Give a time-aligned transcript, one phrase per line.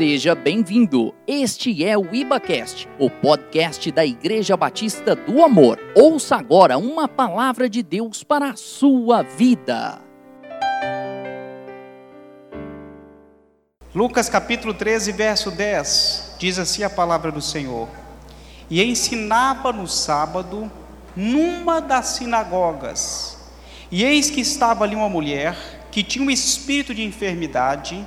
[0.00, 1.14] Seja bem-vindo.
[1.26, 5.78] Este é o IbaCast, o podcast da Igreja Batista do Amor.
[5.94, 10.00] Ouça agora uma palavra de Deus para a sua vida.
[13.94, 17.86] Lucas capítulo 13, verso 10, diz assim a palavra do Senhor:
[18.70, 20.72] E ensinava no sábado
[21.14, 23.36] numa das sinagogas.
[23.90, 25.54] E eis que estava ali uma mulher
[25.90, 28.02] que tinha um espírito de enfermidade,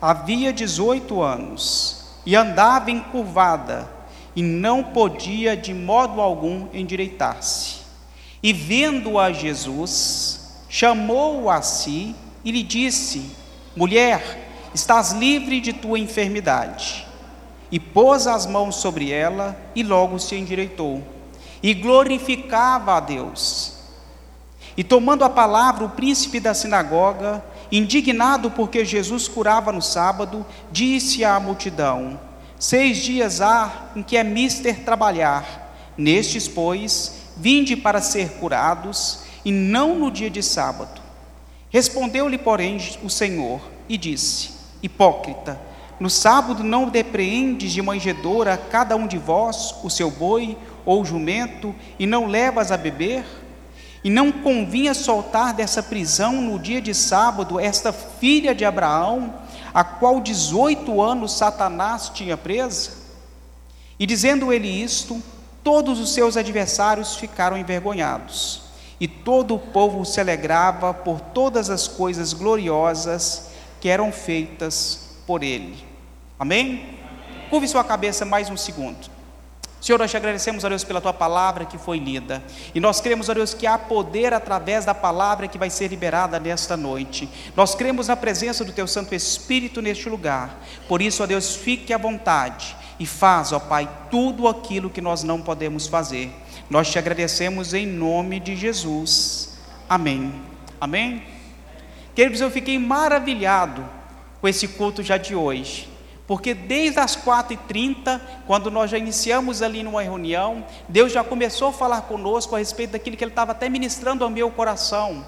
[0.00, 3.88] havia 18 anos, e andava encurvada,
[4.34, 7.76] e não podia de modo algum endireitar-se.
[8.42, 12.14] E vendo-a Jesus, chamou-o a si
[12.44, 13.30] e lhe disse:
[13.74, 17.06] Mulher, estás livre de tua enfermidade.
[17.72, 21.02] E pôs as mãos sobre ela, e logo se endireitou,
[21.62, 23.74] e glorificava a Deus.
[24.76, 31.24] E tomando a palavra, o príncipe da sinagoga, indignado porque Jesus curava no sábado, disse
[31.24, 32.18] à multidão:
[32.58, 39.52] Seis dias há em que é mister trabalhar, nestes, pois, vinde para ser curados, e
[39.52, 41.00] não no dia de sábado.
[41.70, 44.50] Respondeu-lhe, porém, o Senhor e disse:
[44.82, 45.60] Hipócrita,
[45.98, 51.74] no sábado não depreendes de manjedoura cada um de vós o seu boi ou jumento,
[51.98, 53.24] e não levas a beber?
[54.06, 59.34] E não convinha soltar dessa prisão no dia de sábado esta filha de Abraão,
[59.74, 62.92] a qual 18 anos Satanás tinha presa?
[63.98, 65.20] E dizendo ele isto,
[65.64, 68.62] todos os seus adversários ficaram envergonhados,
[69.00, 75.42] e todo o povo se alegrava por todas as coisas gloriosas que eram feitas por
[75.42, 75.84] ele.
[76.38, 76.96] Amém?
[77.50, 79.15] Curve sua cabeça mais um segundo.
[79.80, 82.42] Senhor, nós te agradecemos, ó Deus, pela tua palavra que foi lida.
[82.74, 86.40] E nós cremos, ó Deus, que há poder através da palavra que vai ser liberada
[86.40, 87.28] nesta noite.
[87.54, 90.58] Nós cremos na presença do teu Santo Espírito neste lugar.
[90.88, 95.22] Por isso, ó Deus, fique à vontade e faz, ó Pai, tudo aquilo que nós
[95.22, 96.32] não podemos fazer.
[96.68, 99.58] Nós te agradecemos em nome de Jesus.
[99.88, 100.34] Amém.
[100.80, 101.22] Amém.
[102.14, 103.86] Queridos, eu fiquei maravilhado
[104.40, 105.95] com esse culto já de hoje.
[106.26, 111.72] Porque desde as 4h30, quando nós já iniciamos ali numa reunião, Deus já começou a
[111.72, 115.24] falar conosco a respeito daquilo que Ele estava até ministrando ao meu coração.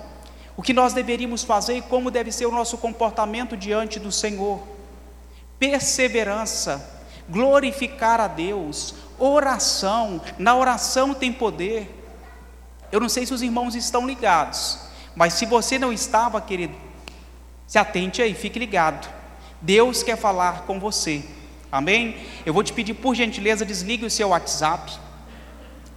[0.57, 4.61] O que nós deveríamos fazer e como deve ser o nosso comportamento diante do Senhor.
[5.57, 11.95] Perseverança, glorificar a Deus, oração, na oração tem poder.
[12.91, 14.81] Eu não sei se os irmãos estão ligados,
[15.15, 16.75] mas se você não estava, querido,
[17.69, 19.18] se atente aí, fique ligado.
[19.61, 21.23] Deus quer falar com você.
[21.71, 22.17] Amém?
[22.47, 24.93] Eu vou te pedir, por gentileza, desligue o seu WhatsApp.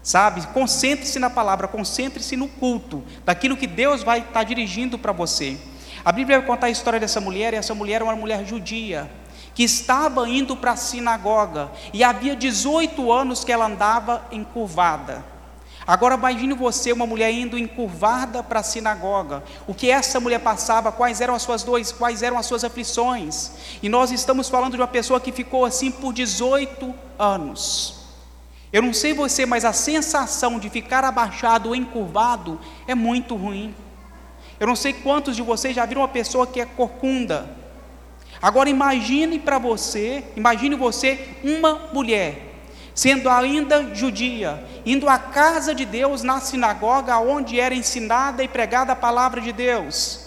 [0.03, 0.45] Sabe?
[0.47, 5.57] Concentre-se na palavra, concentre-se no culto, daquilo que Deus vai estar dirigindo para você.
[6.03, 9.11] A Bíblia vai contar a história dessa mulher, e essa mulher era uma mulher judia,
[9.53, 15.23] que estava indo para a sinagoga, e havia 18 anos que ela andava encurvada.
[15.91, 19.43] Agora imagine você, uma mulher indo encurvada para a sinagoga.
[19.67, 23.51] O que essa mulher passava, quais eram as suas dores, quais eram as suas aflições.
[23.83, 28.05] E nós estamos falando de uma pessoa que ficou assim por 18 anos.
[28.71, 32.57] Eu não sei você, mas a sensação de ficar abaixado ou encurvado
[32.87, 33.75] é muito ruim.
[34.61, 37.49] Eu não sei quantos de vocês já viram uma pessoa que é corcunda.
[38.41, 42.50] Agora imagine para você, imagine você uma mulher
[42.93, 48.93] sendo ainda judia, indo à casa de Deus na sinagoga onde era ensinada e pregada
[48.93, 50.21] a palavra de Deus.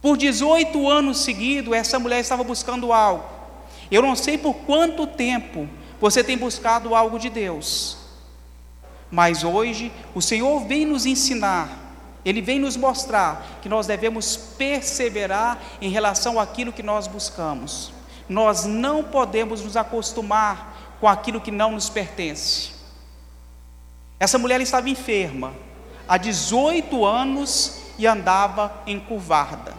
[0.00, 3.24] Por 18 anos seguidos, essa mulher estava buscando algo.
[3.90, 5.68] Eu não sei por quanto tempo
[6.00, 7.96] você tem buscado algo de Deus,
[9.10, 11.68] mas hoje o Senhor vem nos ensinar,
[12.24, 17.92] Ele vem nos mostrar que nós devemos perseverar em relação àquilo que nós buscamos.
[18.28, 20.71] Nós não podemos nos acostumar
[21.02, 22.70] com aquilo que não nos pertence.
[24.20, 25.52] Essa mulher estava enferma
[26.06, 29.74] há 18 anos e andava encurvada.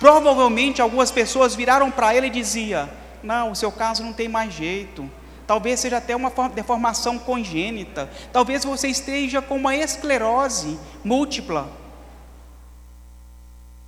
[0.00, 2.90] Provavelmente algumas pessoas viraram para ela e diziam:
[3.22, 5.08] Não, o seu caso não tem mais jeito.
[5.46, 8.10] Talvez seja até uma deformação congênita.
[8.32, 11.70] Talvez você esteja com uma esclerose múltipla.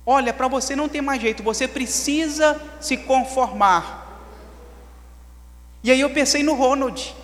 [0.05, 4.04] Olha, para você não tem mais jeito, você precisa se conformar
[5.85, 7.15] e aí eu pensei no Ronald.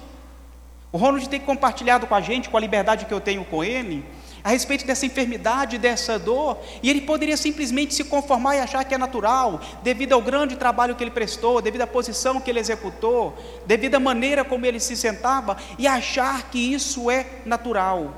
[0.91, 4.05] O Ronald tem compartilhado com a gente, com a liberdade que eu tenho com ele,
[4.43, 8.93] a respeito dessa enfermidade, dessa dor, e ele poderia simplesmente se conformar e achar que
[8.93, 13.35] é natural, devido ao grande trabalho que ele prestou, devido à posição que ele executou,
[13.65, 18.13] devido à maneira como ele se sentava, e achar que isso é natural.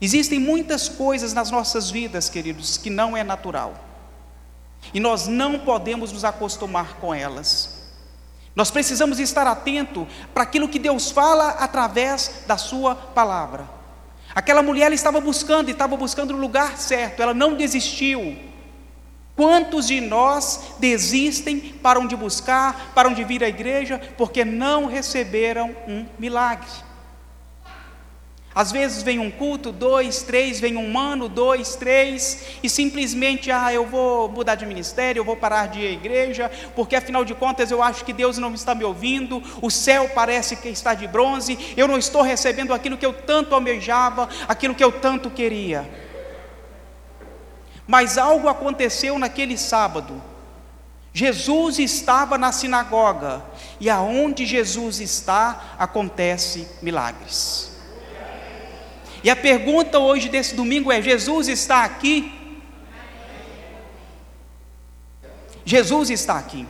[0.00, 3.74] Existem muitas coisas nas nossas vidas, queridos, que não é natural,
[4.92, 7.73] e nós não podemos nos acostumar com elas.
[8.54, 13.68] Nós precisamos estar atento para aquilo que Deus fala através da Sua palavra.
[14.34, 18.36] Aquela mulher estava buscando e estava buscando o lugar certo, ela não desistiu.
[19.36, 25.74] Quantos de nós desistem, param de buscar, param de vir à igreja, porque não receberam
[25.88, 26.68] um milagre?
[28.54, 33.72] Às vezes vem um culto, dois, três, vem um ano, dois, três, e simplesmente, ah,
[33.72, 37.34] eu vou mudar de ministério, eu vou parar de ir à igreja, porque afinal de
[37.34, 41.08] contas eu acho que Deus não está me ouvindo, o céu parece que está de
[41.08, 45.90] bronze, eu não estou recebendo aquilo que eu tanto almejava, aquilo que eu tanto queria.
[47.88, 50.22] Mas algo aconteceu naquele sábado.
[51.12, 53.42] Jesus estava na sinagoga,
[53.80, 57.73] e aonde Jesus está, acontece milagres.
[59.24, 62.30] E a pergunta hoje desse domingo é: Jesus está aqui?
[65.64, 66.66] Jesus está aqui.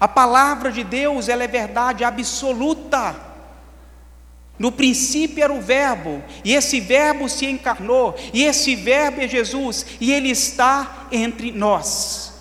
[0.00, 3.28] A palavra de Deus, ela é verdade absoluta.
[4.58, 9.86] No princípio era o Verbo, e esse Verbo se encarnou, e esse Verbo é Jesus,
[10.00, 12.32] e ele está entre nós.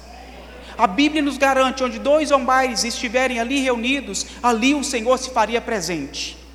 [0.77, 5.31] A Bíblia nos garante: onde dois ou mais estiverem ali reunidos, ali o Senhor se
[5.31, 6.46] faria presente.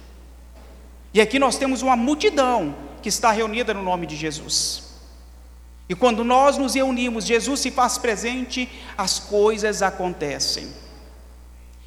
[1.15, 4.93] E aqui nós temos uma multidão que está reunida no nome de Jesus.
[5.89, 10.73] E quando nós nos reunimos, Jesus se faz presente, as coisas acontecem.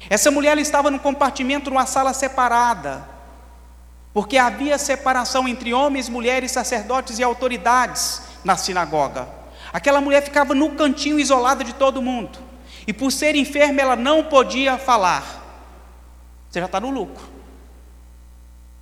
[0.08, 3.08] Essa mulher estava num compartimento, numa sala separada,
[4.12, 9.28] porque havia separação entre homens, mulheres, sacerdotes e autoridades na sinagoga.
[9.72, 12.38] Aquela mulher ficava no cantinho isolada de todo mundo,
[12.86, 15.42] e por ser enferma, ela não podia falar.
[16.48, 17.35] Você já está no lucro.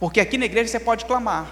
[0.05, 1.51] Porque aqui na igreja você pode clamar.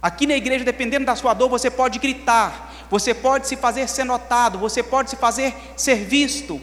[0.00, 4.04] Aqui na igreja, dependendo da sua dor, você pode gritar, você pode se fazer ser
[4.04, 6.58] notado, você pode se fazer ser visto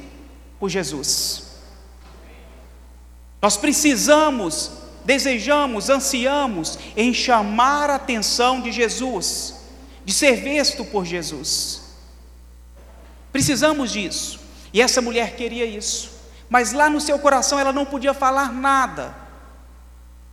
[0.59, 1.43] por Jesus.
[3.39, 4.71] Nós precisamos,
[5.05, 9.53] desejamos, ansiamos em chamar a atenção de Jesus,
[10.03, 11.93] de ser visto por Jesus.
[13.31, 14.39] Precisamos disso.
[14.73, 16.09] E essa mulher queria isso.
[16.49, 19.21] Mas lá no seu coração ela não podia falar nada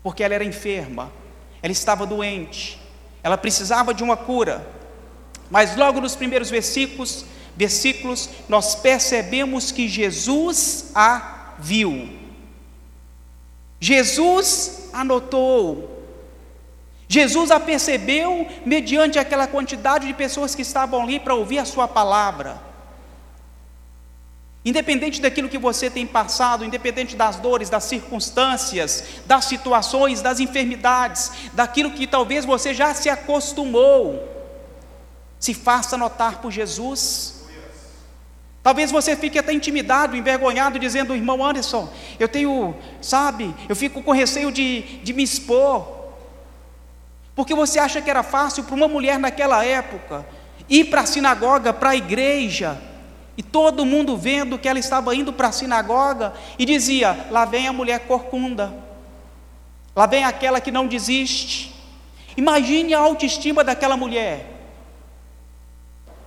[0.03, 1.13] porque ela era enferma,
[1.63, 2.81] ela estava doente,
[3.23, 4.67] ela precisava de uma cura.
[5.51, 7.25] Mas logo nos primeiros versículos,
[7.57, 12.09] versículos, nós percebemos que Jesus a viu.
[13.81, 15.99] Jesus a notou.
[17.09, 21.89] Jesus a percebeu mediante aquela quantidade de pessoas que estavam ali para ouvir a sua
[21.89, 22.70] palavra.
[24.63, 31.33] Independente daquilo que você tem passado, independente das dores, das circunstâncias, das situações, das enfermidades,
[31.55, 34.29] daquilo que talvez você já se acostumou,
[35.39, 37.47] se faça notar por Jesus.
[38.63, 44.13] Talvez você fique até intimidado, envergonhado, dizendo, irmão Anderson, eu tenho, sabe, eu fico com
[44.13, 46.01] receio de, de me expor,
[47.35, 50.27] porque você acha que era fácil para uma mulher naquela época
[50.69, 52.79] ir para a sinagoga, para a igreja,
[53.41, 57.67] e todo mundo vendo que ela estava indo para a sinagoga e dizia: lá vem
[57.67, 58.71] a mulher corcunda,
[59.97, 61.75] lá vem aquela que não desiste.
[62.37, 64.45] Imagine a autoestima daquela mulher.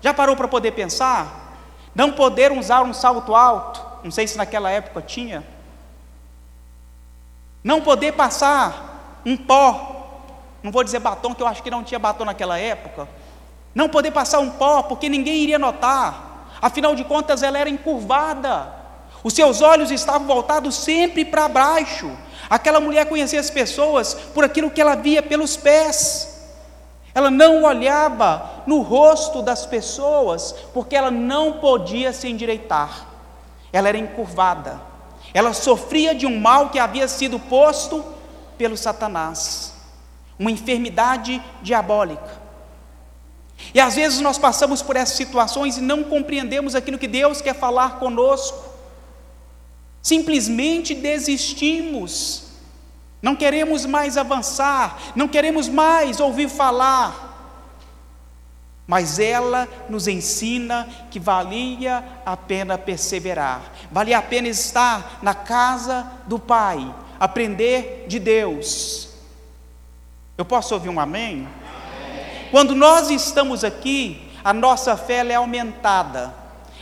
[0.02, 1.54] Já parou para poder pensar?
[1.94, 5.46] Não poder usar um salto alto, não sei se naquela época tinha.
[7.64, 10.24] Não poder passar um pó,
[10.64, 13.08] não vou dizer batom, que eu acho que não tinha batom naquela época.
[13.76, 16.33] Não poder passar um pó, porque ninguém iria notar
[16.64, 18.74] afinal de contas ela era encurvada,
[19.24, 22.12] os seus olhos estavam voltados sempre para baixo.
[22.50, 26.30] Aquela mulher conhecia as pessoas por aquilo que ela via pelos pés.
[27.16, 33.08] Ela não olhava no rosto das pessoas, porque ela não podia se endireitar.
[33.72, 34.80] Ela era encurvada.
[35.34, 38.04] Ela sofria de um mal que havia sido posto
[38.58, 39.74] pelo Satanás,
[40.38, 42.43] uma enfermidade diabólica.
[43.74, 47.54] E às vezes nós passamos por essas situações e não compreendemos aquilo que Deus quer
[47.54, 48.74] falar conosco.
[50.02, 52.44] Simplesmente desistimos.
[53.22, 57.32] Não queremos mais avançar, não queremos mais ouvir falar.
[58.86, 66.06] Mas ela nos ensina que valia a pena perseverar, valia a pena estar na casa
[66.28, 69.08] do Pai, aprender de Deus.
[70.38, 71.48] Eu posso ouvir um amém?
[72.54, 76.32] Quando nós estamos aqui, a nossa fé é aumentada,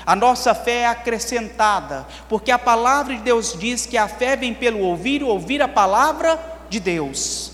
[0.06, 4.54] a nossa fé é acrescentada, porque a palavra de Deus diz que a fé vem
[4.54, 6.38] pelo ouvir, ouvir a palavra
[6.70, 7.54] de Deus.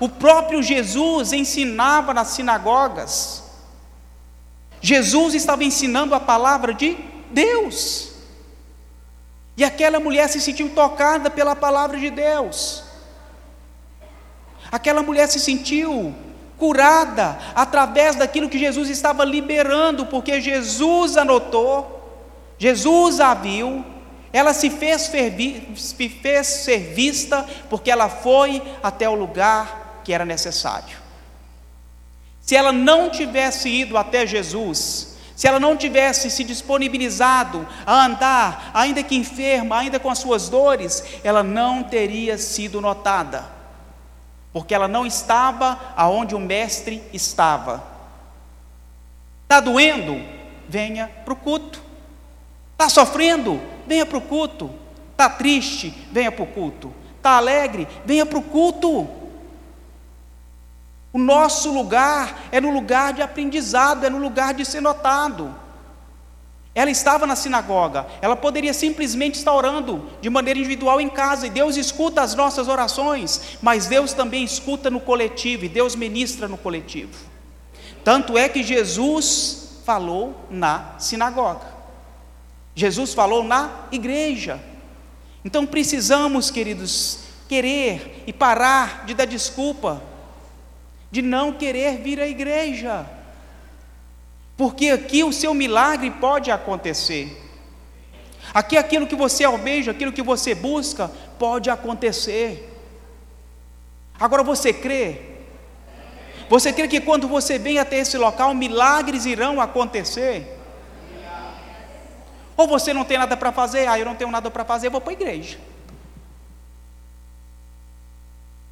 [0.00, 3.44] O próprio Jesus ensinava nas sinagogas.
[4.80, 6.96] Jesus estava ensinando a palavra de
[7.30, 8.12] Deus.
[9.58, 12.82] E aquela mulher se sentiu tocada pela palavra de Deus.
[14.72, 16.14] Aquela mulher se sentiu
[16.58, 21.94] curada através daquilo que Jesus estava liberando, porque Jesus anotou,
[22.58, 23.84] Jesus a viu,
[24.32, 25.10] ela se fez,
[25.76, 30.98] se fez ser vista, porque ela foi até o lugar que era necessário.
[32.40, 38.70] Se ela não tivesse ido até Jesus, se ela não tivesse se disponibilizado a andar,
[38.74, 43.57] ainda que enferma, ainda com as suas dores, ela não teria sido notada
[44.58, 47.80] porque ela não estava aonde o mestre estava.
[49.44, 50.20] Está doendo?
[50.68, 51.80] Venha para o culto.
[52.72, 53.60] Está sofrendo?
[53.86, 54.68] Venha para o culto.
[55.12, 56.08] Está triste?
[56.10, 56.92] Venha para o culto.
[57.16, 57.86] Está alegre?
[58.04, 59.08] Venha para o culto.
[61.12, 65.54] O nosso lugar é no lugar de aprendizado, é no lugar de ser notado.
[66.78, 71.50] Ela estava na sinagoga, ela poderia simplesmente estar orando de maneira individual em casa, e
[71.50, 76.56] Deus escuta as nossas orações, mas Deus também escuta no coletivo, e Deus ministra no
[76.56, 77.18] coletivo.
[78.04, 81.66] Tanto é que Jesus falou na sinagoga,
[82.76, 84.60] Jesus falou na igreja.
[85.44, 87.18] Então precisamos, queridos,
[87.48, 90.00] querer e parar de dar desculpa,
[91.10, 93.17] de não querer vir à igreja
[94.58, 97.40] porque aqui o seu milagre pode acontecer.
[98.52, 102.68] Aqui aquilo que você almeja, aquilo que você busca, pode acontecer.
[104.18, 105.20] Agora você crê?
[106.50, 110.58] Você crê que quando você vem até esse local, milagres irão acontecer?
[112.56, 113.86] Ou você não tem nada para fazer?
[113.86, 115.56] Ah, eu não tenho nada para fazer, vou para a igreja.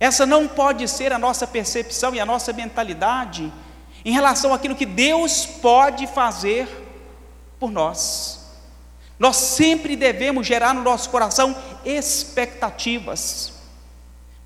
[0.01, 3.53] Essa não pode ser a nossa percepção e a nossa mentalidade
[4.07, 6.69] em relação àquilo que Deus pode fazer
[7.59, 8.39] por nós.
[9.19, 13.53] Nós sempre devemos gerar no nosso coração expectativas,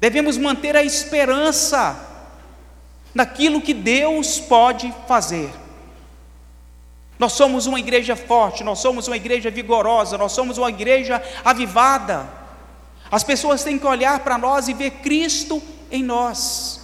[0.01, 2.09] devemos manter a esperança
[3.15, 5.51] naquilo que Deus pode fazer.
[7.19, 12.27] Nós somos uma igreja forte, nós somos uma igreja vigorosa, nós somos uma igreja avivada.
[13.11, 16.80] As pessoas têm que olhar para nós e ver Cristo em nós.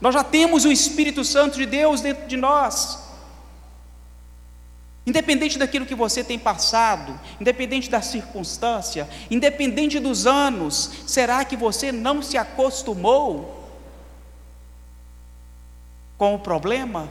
[0.00, 3.06] Nós já temos o Espírito Santo de Deus dentro de nós.
[5.06, 11.92] Independente daquilo que você tem passado, independente da circunstância, independente dos anos, será que você
[11.92, 13.64] não se acostumou
[16.18, 17.08] com o problema,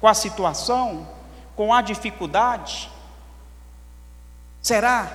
[0.00, 1.08] com a situação,
[1.56, 2.88] com a dificuldade?
[4.62, 5.10] Será?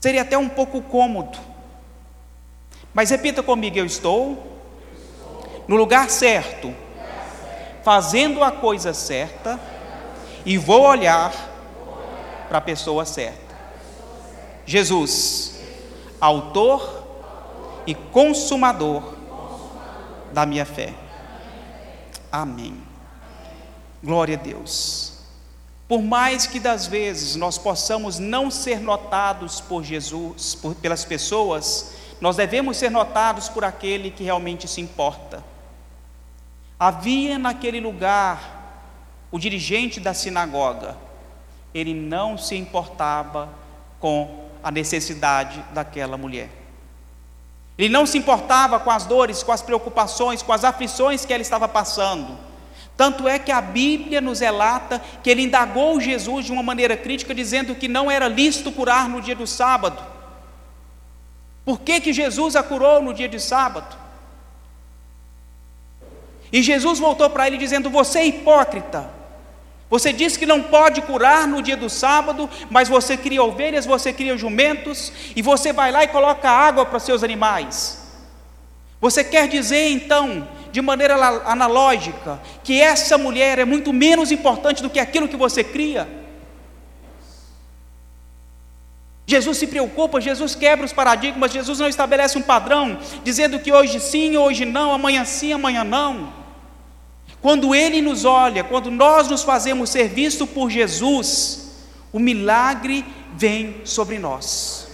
[0.00, 1.38] Seria até um pouco cômodo.
[2.92, 4.51] Mas repita comigo: eu estou
[5.72, 6.74] no lugar certo,
[7.82, 9.58] fazendo a coisa certa,
[10.44, 11.32] e vou olhar
[12.46, 13.56] para a pessoa certa.
[14.66, 15.62] Jesus,
[16.20, 17.06] autor
[17.86, 19.14] e consumador
[20.30, 20.92] da minha fé.
[22.30, 22.76] Amém.
[24.04, 25.20] Glória a Deus.
[25.88, 31.94] Por mais que das vezes nós possamos não ser notados por Jesus, por, pelas pessoas,
[32.20, 35.51] nós devemos ser notados por aquele que realmente se importa.
[36.84, 38.90] Havia naquele lugar
[39.30, 40.96] o dirigente da sinagoga,
[41.72, 43.48] ele não se importava
[44.00, 46.50] com a necessidade daquela mulher.
[47.78, 51.40] Ele não se importava com as dores, com as preocupações, com as aflições que ela
[51.40, 52.36] estava passando.
[52.96, 57.32] Tanto é que a Bíblia nos relata que ele indagou Jesus de uma maneira crítica,
[57.32, 60.02] dizendo que não era lícito curar no dia do sábado.
[61.64, 64.02] Por que, que Jesus a curou no dia de sábado?
[66.52, 69.10] E Jesus voltou para ele dizendo: Você é hipócrita.
[69.88, 74.10] Você diz que não pode curar no dia do sábado, mas você cria ovelhas, você
[74.10, 78.00] cria jumentos, e você vai lá e coloca água para seus animais.
[79.02, 84.88] Você quer dizer então, de maneira analógica, que essa mulher é muito menos importante do
[84.88, 86.08] que aquilo que você cria?
[89.26, 94.00] Jesus se preocupa, Jesus quebra os paradigmas, Jesus não estabelece um padrão, dizendo que hoje
[94.00, 96.41] sim, hoje não, amanhã sim, amanhã não.
[97.42, 101.72] Quando Ele nos olha, quando nós nos fazemos ser visto por Jesus,
[102.12, 104.86] o milagre vem sobre nós.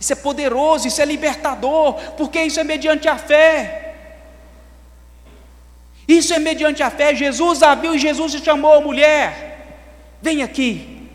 [0.00, 3.94] Isso é poderoso, isso é libertador, porque isso é mediante a fé.
[6.08, 7.14] Isso é mediante a fé.
[7.14, 9.84] Jesus a viu e Jesus chamou a mulher:
[10.20, 11.08] vem aqui.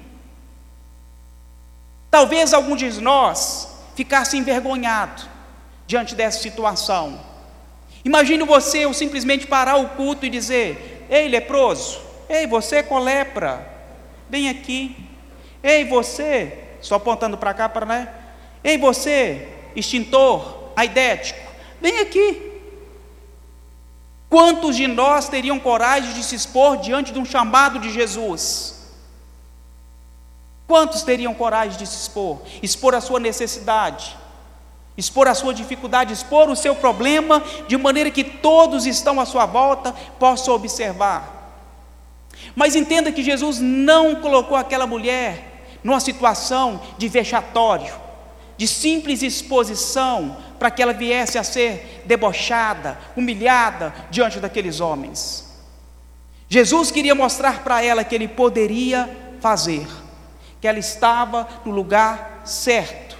[2.09, 5.23] Talvez algum de nós ficasse envergonhado
[5.85, 7.34] diante dessa situação
[8.05, 13.67] Imagine você eu simplesmente parar o culto e dizer: Ei, leproso, ei, você com lepra,
[14.29, 14.95] vem aqui.
[15.63, 18.13] Ei, você, só apontando para cá, para né?
[18.63, 21.39] Ei, você, extintor, aidético,
[21.81, 22.53] vem aqui.
[24.29, 28.75] Quantos de nós teriam coragem de se expor diante de um chamado de Jesus?
[30.67, 32.41] Quantos teriam coragem de se expor?
[32.61, 34.15] Expor a sua necessidade,
[34.97, 39.45] expor a sua dificuldade, expor o seu problema, de maneira que todos estão à sua
[39.45, 41.33] volta possam observar.
[42.55, 47.93] Mas entenda que Jesus não colocou aquela mulher numa situação de vexatório,
[48.57, 55.45] de simples exposição, para que ela viesse a ser debochada, humilhada diante daqueles homens.
[56.47, 59.09] Jesus queria mostrar para ela que ele poderia
[59.41, 59.85] fazer
[60.65, 63.14] que ela estava no lugar certo,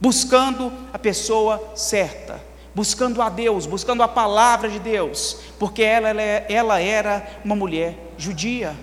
[0.00, 2.40] buscando a pessoa certa,
[2.74, 8.74] buscando a Deus, buscando a palavra de Deus, porque ela, ela, era uma mulher judia.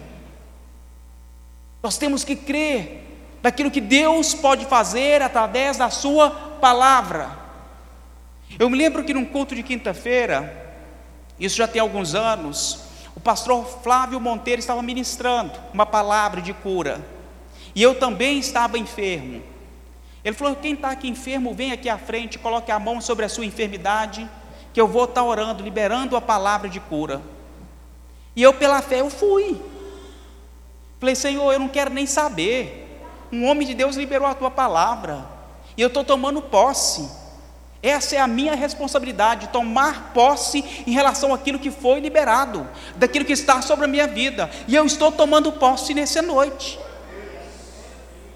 [1.82, 3.04] Nós temos que crer
[3.42, 7.48] naquilo que Deus pode fazer através da Sua palavra.
[8.60, 10.66] Eu me lembro que num culto de quinta-feira,
[11.40, 12.82] isso já tem alguns anos,
[13.16, 17.04] o pastor Flávio Monteiro estava ministrando uma palavra de cura.
[17.74, 19.42] E eu também estava enfermo.
[20.28, 23.30] Ele falou: quem está aqui enfermo, vem aqui à frente, coloque a mão sobre a
[23.30, 24.30] sua enfermidade,
[24.74, 27.22] que eu vou estar tá orando, liberando a palavra de cura.
[28.36, 29.62] E eu, pela fé, eu fui.
[31.00, 33.00] Falei, Senhor, eu não quero nem saber.
[33.32, 35.26] Um homem de Deus liberou a tua palavra.
[35.78, 37.10] E eu estou tomando posse.
[37.82, 42.68] Essa é a minha responsabilidade, tomar posse em relação àquilo que foi liberado,
[42.98, 44.52] daquilo que está sobre a minha vida.
[44.68, 46.78] E eu estou tomando posse nessa noite.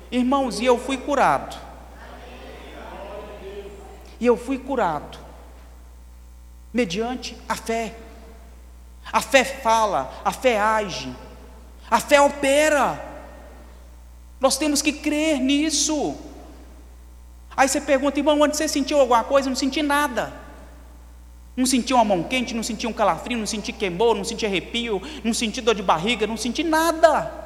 [0.09, 1.70] Irmãos, e eu fui curado.
[4.21, 5.17] E eu fui curado.
[6.71, 7.93] Mediante a fé.
[9.11, 11.13] A fé fala, a fé age,
[11.89, 13.03] a fé opera.
[14.39, 16.15] Nós temos que crer nisso.
[17.57, 19.49] Aí você pergunta, irmão, onde você sentiu alguma coisa?
[19.49, 20.31] Não senti nada.
[21.57, 25.01] Não senti uma mão quente, não senti um calafrio, não senti queimou, não senti arrepio,
[25.23, 27.41] não senti dor de barriga, não senti nada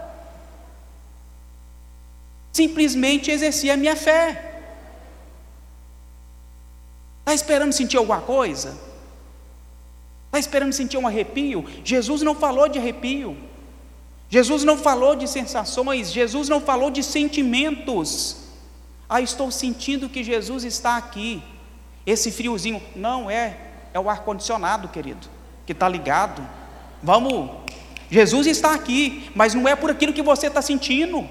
[2.55, 4.44] simplesmente exerci a minha fé.
[7.35, 8.77] Está esperando sentir alguma coisa?
[10.27, 11.65] Está esperando sentir um arrepio?
[11.83, 13.35] Jesus não falou de arrepio.
[14.29, 16.13] Jesus não falou de sensações.
[16.13, 18.37] Jesus não falou de sentimentos.
[19.09, 21.43] Ah, estou sentindo que Jesus está aqui.
[22.05, 22.81] Esse friozinho.
[22.95, 23.57] Não é.
[23.93, 25.27] É o ar-condicionado, querido,
[25.65, 26.41] que está ligado.
[27.03, 27.51] Vamos.
[28.09, 31.27] Jesus está aqui, mas não é por aquilo que você está sentindo.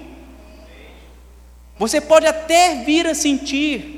[1.79, 3.94] Você pode até vir a sentir,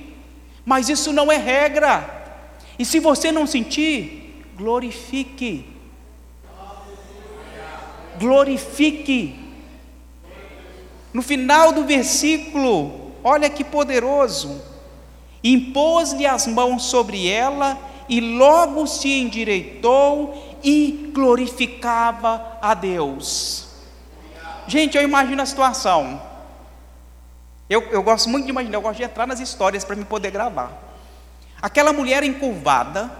[0.68, 2.36] mas isso não é regra.
[2.78, 5.66] E se você não sentir, glorifique.
[8.20, 9.40] Glorifique.
[11.14, 14.62] No final do versículo, olha que poderoso.
[15.42, 23.68] Impôs-lhe as mãos sobre ela e logo se endireitou e glorificava a Deus.
[24.68, 26.27] Gente, eu imagino a situação.
[27.70, 30.32] Eu, eu gosto muito de imaginar, eu gosto de entrar nas histórias para me poder
[30.32, 30.72] gravar.
[31.62, 33.12] Aquela mulher encurvada,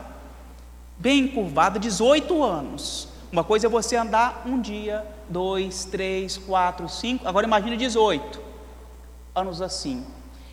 [0.98, 3.10] bem encurvada, 18 anos.
[3.32, 7.28] Uma coisa é você andar um dia, dois, três, quatro, cinco.
[7.28, 8.40] Agora imagine 18
[9.36, 10.06] anos assim.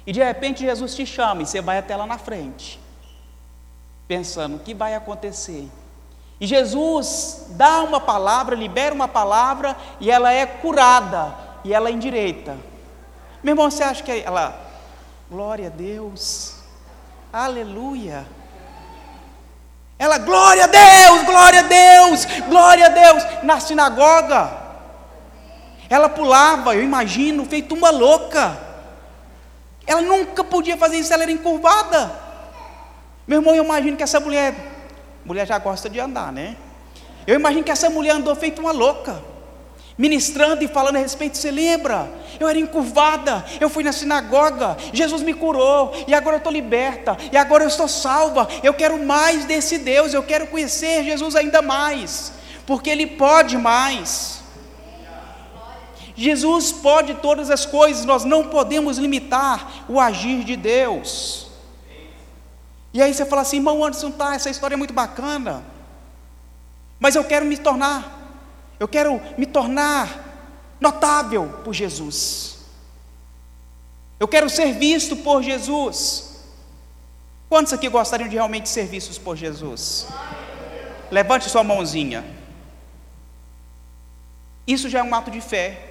[0.07, 2.81] E de repente Jesus te chama e você vai até lá na frente,
[4.09, 5.69] pensando: o que vai acontecer?
[6.41, 12.57] E Jesus dá uma palavra, libera uma palavra, e ela é curada, e ela endireita.
[13.45, 14.59] Meu irmão, você acha que ela,
[15.31, 16.55] glória a Deus,
[17.31, 18.25] aleluia.
[19.99, 24.51] Ela, glória a Deus, glória a Deus, glória a Deus, na sinagoga.
[25.91, 28.59] Ela pulava, eu imagino, feito uma louca.
[29.87, 32.19] Ela nunca podia fazer isso, ela era encurvada.
[33.27, 34.55] Meu irmão, eu imagino que essa mulher,
[35.23, 36.57] mulher já gosta de andar, né?
[37.27, 39.34] Eu imagino que essa mulher andou feito uma louca
[39.97, 42.11] ministrando e falando a respeito, você lembra?
[42.39, 47.17] Eu era encurvada, eu fui na sinagoga, Jesus me curou, e agora eu estou liberta,
[47.31, 48.49] e agora eu estou salva.
[48.63, 52.33] Eu quero mais desse Deus, eu quero conhecer Jesus ainda mais,
[52.67, 54.43] porque Ele pode mais.
[56.17, 61.49] Jesus pode todas as coisas, nós não podemos limitar o agir de Deus.
[62.93, 65.65] E aí você fala assim, irmão Anderson, tá, essa história é muito bacana,
[67.01, 68.24] mas eu quero me tornar
[68.79, 72.59] eu quero me tornar notável por Jesus.
[74.19, 76.45] Eu quero ser visto por Jesus.
[77.49, 80.07] Quantos aqui gostariam de realmente ser vistos por Jesus?
[81.11, 82.25] Levante sua mãozinha.
[84.67, 85.91] Isso já é um ato de fé.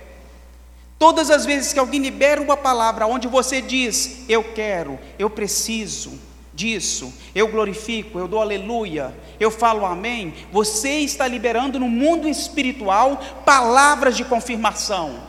[0.97, 6.19] Todas as vezes que alguém libera uma palavra onde você diz, eu quero, eu preciso
[6.53, 13.19] disso, eu glorifico, eu dou aleluia, eu falo amém, você está liberando no mundo espiritual
[13.45, 15.19] palavras de confirmação.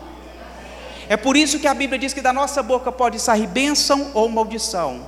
[1.09, 4.29] É por isso que a Bíblia diz que da nossa boca pode sair bênção ou
[4.29, 5.07] maldição.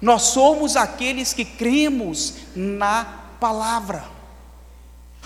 [0.00, 3.04] Nós somos aqueles que cremos na
[3.38, 4.04] palavra.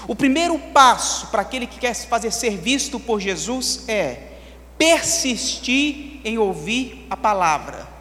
[0.06, 4.32] O primeiro passo para aquele que quer fazer ser visto por Jesus é
[4.76, 7.93] persistir em ouvir a palavra.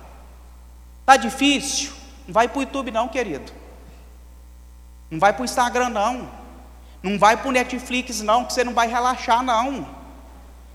[1.03, 1.91] Está difícil?
[2.25, 3.51] Não vai para o YouTube, não, querido.
[5.11, 6.31] Não vai para o Instagram, não.
[7.03, 9.85] Não vai para o Netflix, não, que você não vai relaxar, não.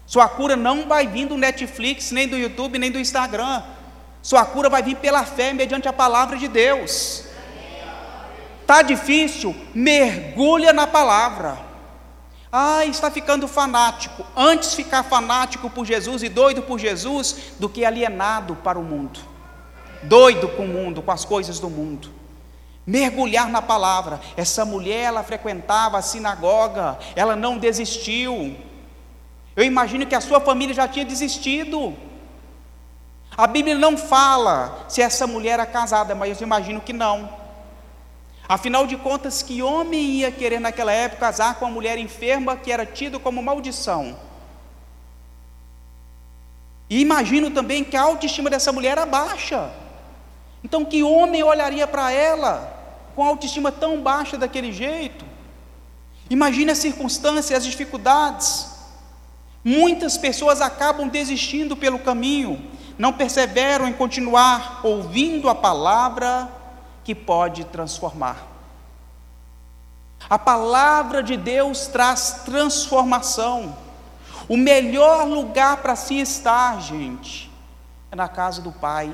[0.06, 3.62] Sua cura não vai vir do Netflix, nem do YouTube, nem do Instagram.
[4.22, 7.24] Sua cura vai vir pela fé, mediante a palavra de Deus.
[8.60, 9.56] Está difícil?
[9.74, 11.58] Mergulha na palavra.
[12.52, 14.26] Ah, está ficando fanático.
[14.36, 19.37] Antes ficar fanático por Jesus e doido por Jesus do que alienado para o mundo.
[20.02, 22.10] Doido com o mundo, com as coisas do mundo.
[22.86, 24.20] Mergulhar na palavra.
[24.36, 28.56] Essa mulher, ela frequentava a sinagoga, ela não desistiu.
[29.54, 31.94] Eu imagino que a sua família já tinha desistido.
[33.36, 37.28] A Bíblia não fala se essa mulher era casada, mas eu imagino que não.
[38.48, 42.72] Afinal de contas, que homem ia querer naquela época casar com uma mulher enferma que
[42.72, 44.16] era tido como maldição?
[46.88, 49.70] E imagino também que a autoestima dessa mulher era baixa.
[50.62, 52.76] Então, que homem olharia para ela
[53.14, 55.24] com a autoestima tão baixa daquele jeito?
[56.30, 58.68] Imagine as circunstâncias, as dificuldades.
[59.64, 66.48] Muitas pessoas acabam desistindo pelo caminho, não perseveram em continuar ouvindo a palavra
[67.04, 68.46] que pode transformar.
[70.28, 73.76] A palavra de Deus traz transformação.
[74.48, 77.50] O melhor lugar para se estar, gente,
[78.10, 79.12] é na casa do Pai.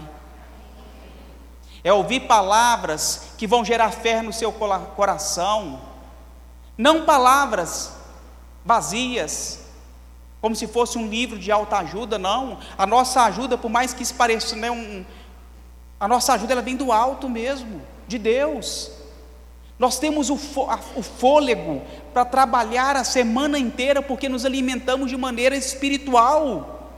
[1.85, 5.81] É ouvir palavras que vão gerar fé no seu coração,
[6.77, 7.93] não palavras
[8.65, 9.61] vazias,
[10.41, 12.59] como se fosse um livro de alta ajuda, não.
[12.77, 15.05] A nossa ajuda, por mais que isso pareça né, um,
[15.99, 18.91] a nossa ajuda ela vem do alto mesmo, de Deus.
[19.79, 20.35] Nós temos o,
[20.97, 26.91] o fôlego para trabalhar a semana inteira, porque nos alimentamos de maneira espiritual,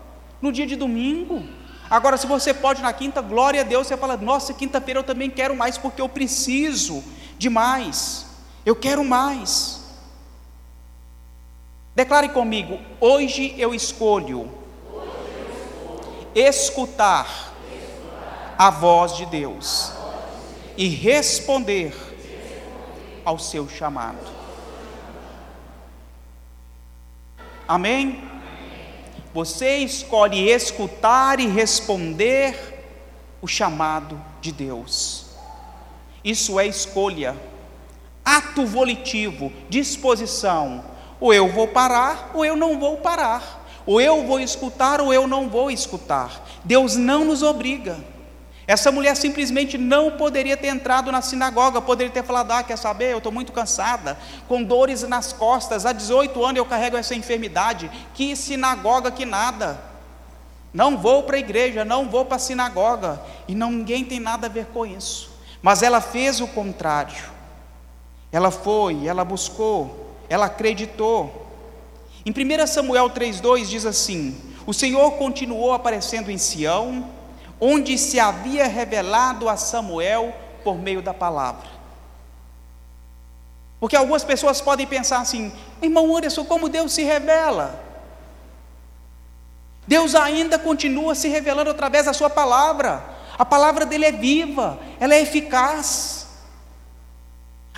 [0.42, 1.44] no dia de domingo.
[1.88, 5.31] Agora, se você pode na quinta, glória a Deus, você fala: Nossa, quinta-feira eu também
[5.31, 7.03] quero mais, porque eu preciso
[7.38, 8.27] de mais,
[8.64, 9.81] eu quero mais.
[11.94, 14.51] Declare comigo: Hoje eu escolho,
[14.92, 16.29] hoje eu escolho.
[16.35, 17.55] escutar
[18.59, 19.92] a voz de Deus
[20.77, 21.94] e responder
[23.25, 24.35] ao seu chamado.
[27.68, 28.36] Amém?
[29.37, 32.57] Você escolhe escutar e responder
[33.42, 35.27] o chamado de Deus.
[36.25, 37.37] Isso é escolha,
[38.25, 40.83] ato volitivo, disposição.
[41.20, 43.68] Ou eu vou parar, ou eu não vou parar.
[43.85, 46.42] Ou eu vou escutar, ou eu não vou escutar.
[46.64, 48.03] Deus não nos obriga.
[48.66, 53.12] Essa mulher simplesmente não poderia ter entrado na sinagoga, poderia ter falado: Ah, quer saber?
[53.12, 57.90] Eu estou muito cansada, com dores nas costas, há 18 anos eu carrego essa enfermidade.
[58.12, 59.81] Que sinagoga que nada.
[60.74, 63.22] Não vou para a igreja, não vou para a sinagoga.
[63.46, 65.31] E não, ninguém tem nada a ver com isso.
[65.62, 67.37] Mas ela fez o contrário.
[68.33, 71.46] Ela foi, ela buscou, ela acreditou.
[72.26, 77.15] Em 1 Samuel 3,2 diz assim: O Senhor continuou aparecendo em Sião
[77.60, 81.68] onde se havia revelado a Samuel por meio da palavra.
[83.78, 87.84] Porque algumas pessoas podem pensar assim, irmão Anderson, como Deus se revela?
[89.86, 93.04] Deus ainda continua se revelando através da Sua palavra.
[93.38, 96.26] A palavra dele é viva, ela é eficaz.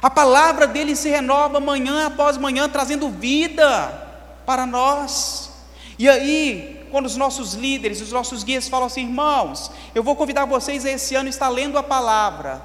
[0.00, 4.06] A palavra dele se renova manhã após manhã, trazendo vida
[4.46, 5.50] para nós.
[5.98, 10.44] E aí, quando os nossos líderes, os nossos guias falam assim, irmãos, eu vou convidar
[10.44, 12.62] vocês a esse ano estar lendo a palavra.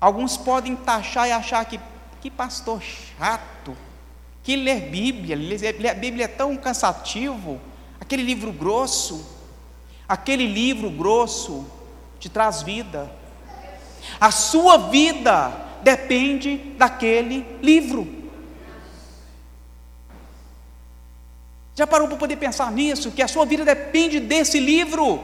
[0.00, 1.80] Alguns podem taxar e achar que,
[2.20, 3.76] que pastor chato,
[4.42, 7.60] que ler Bíblia, ler a Bíblia é tão cansativo,
[8.00, 9.26] aquele livro grosso,
[10.08, 11.66] aquele livro grosso
[12.18, 13.10] te traz vida.
[14.20, 18.19] A sua vida depende daquele livro.
[21.80, 23.10] Já parou para poder pensar nisso?
[23.10, 25.18] Que a sua vida depende desse livro.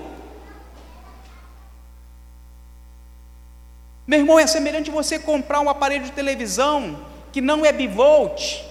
[4.07, 8.64] Meu irmão, é semelhante você comprar um aparelho de televisão que não é bivolt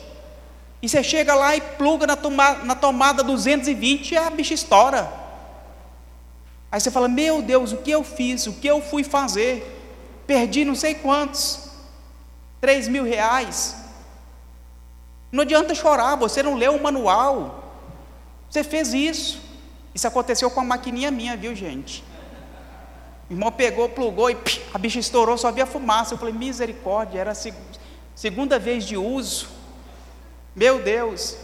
[0.82, 5.08] E você chega lá e pluga na, toma, na tomada 220 e a bicha estoura.
[6.72, 8.48] Aí você fala: Meu Deus, o que eu fiz?
[8.48, 9.54] O que eu fui fazer?
[10.26, 11.70] Perdi não sei quantos,
[12.60, 13.76] 3 mil reais.
[15.32, 17.62] Não adianta chorar, você não leu o manual.
[18.56, 19.42] Você fez isso.
[19.94, 22.02] Isso aconteceu com a maquininha minha, viu, gente?
[23.30, 26.14] O irmão pegou, plugou e pim, a bicha estourou, só havia fumaça.
[26.14, 27.36] Eu falei, misericórdia, era a
[28.16, 29.50] segunda vez de uso.
[30.56, 31.36] Meu Deus.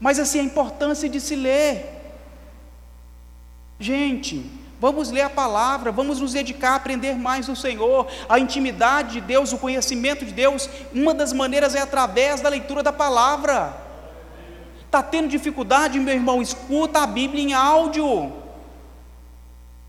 [0.00, 1.92] Mas assim, a importância de se ler.
[3.78, 9.12] Gente, vamos ler a palavra, vamos nos dedicar a aprender mais do Senhor, a intimidade
[9.12, 10.70] de Deus, o conhecimento de Deus.
[10.90, 13.84] Uma das maneiras é através da leitura da palavra.
[14.86, 16.40] Está tendo dificuldade, meu irmão?
[16.40, 18.32] Escuta a Bíblia em áudio.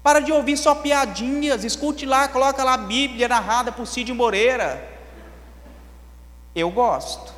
[0.03, 4.87] Para de ouvir só piadinhas, escute lá, coloca lá a Bíblia narrada por Cid Moreira.
[6.55, 7.33] Eu gosto.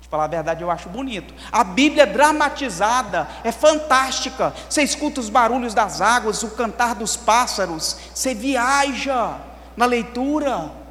[0.00, 1.34] De falar a verdade, eu acho bonito.
[1.50, 4.54] A Bíblia dramatizada é fantástica.
[4.68, 9.38] Você escuta os barulhos das águas, o cantar dos pássaros, você viaja
[9.76, 10.81] na leitura.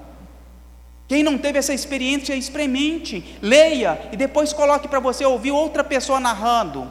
[1.12, 6.21] Quem não teve essa experiência, experimente, leia e depois coloque para você ouvir outra pessoa
[6.21, 6.89] narrando.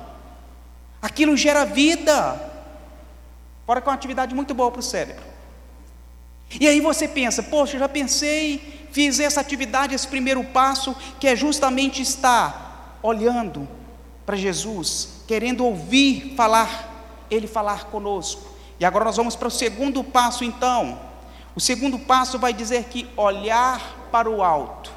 [1.00, 2.38] Aquilo gera vida.
[3.64, 5.24] Fora que é uma atividade muito boa para o cérebro.
[6.60, 11.34] E aí você pensa, poxa, já pensei, fiz essa atividade, esse primeiro passo, que é
[11.34, 13.66] justamente estar olhando
[14.26, 18.54] para Jesus, querendo ouvir falar, Ele falar conosco.
[18.78, 21.00] E agora nós vamos para o segundo passo, então.
[21.56, 24.92] O segundo passo vai dizer que olhar para o alto.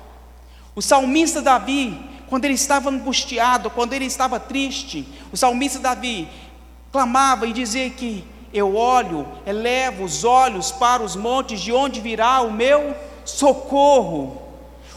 [0.76, 6.28] O salmista Davi, quando ele estava angustiado, quando ele estava triste, o salmista Davi
[6.92, 12.42] clamava e dizia que eu olho, elevo os olhos para os montes, de onde virá
[12.42, 12.96] o meu
[13.26, 14.42] socorro.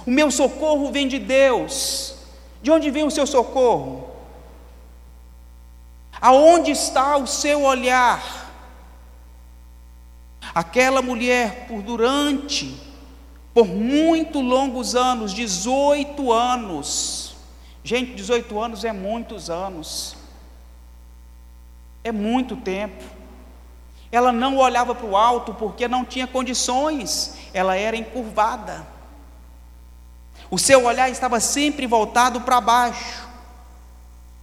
[0.06, 2.14] O meu socorro vem de Deus.
[2.62, 4.10] De onde vem o seu socorro?
[6.20, 8.46] Aonde está o seu olhar?
[10.54, 12.78] Aquela mulher, por durante,
[13.56, 17.34] por muito longos anos, 18 anos.
[17.82, 20.14] Gente, 18 anos é muitos anos.
[22.04, 23.02] É muito tempo.
[24.12, 28.86] Ela não olhava para o alto porque não tinha condições, ela era encurvada.
[30.50, 33.26] O seu olhar estava sempre voltado para baixo,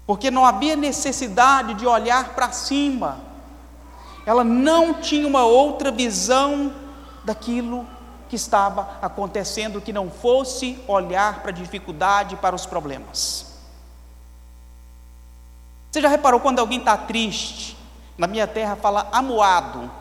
[0.08, 3.20] porque não havia necessidade de olhar para cima.
[4.26, 6.74] Ela não tinha uma outra visão
[7.24, 7.86] daquilo
[8.34, 13.46] que estava acontecendo que não fosse olhar para a dificuldade, para os problemas.
[15.92, 17.78] Você já reparou quando alguém está triste?
[18.18, 19.92] Na minha terra fala amuado.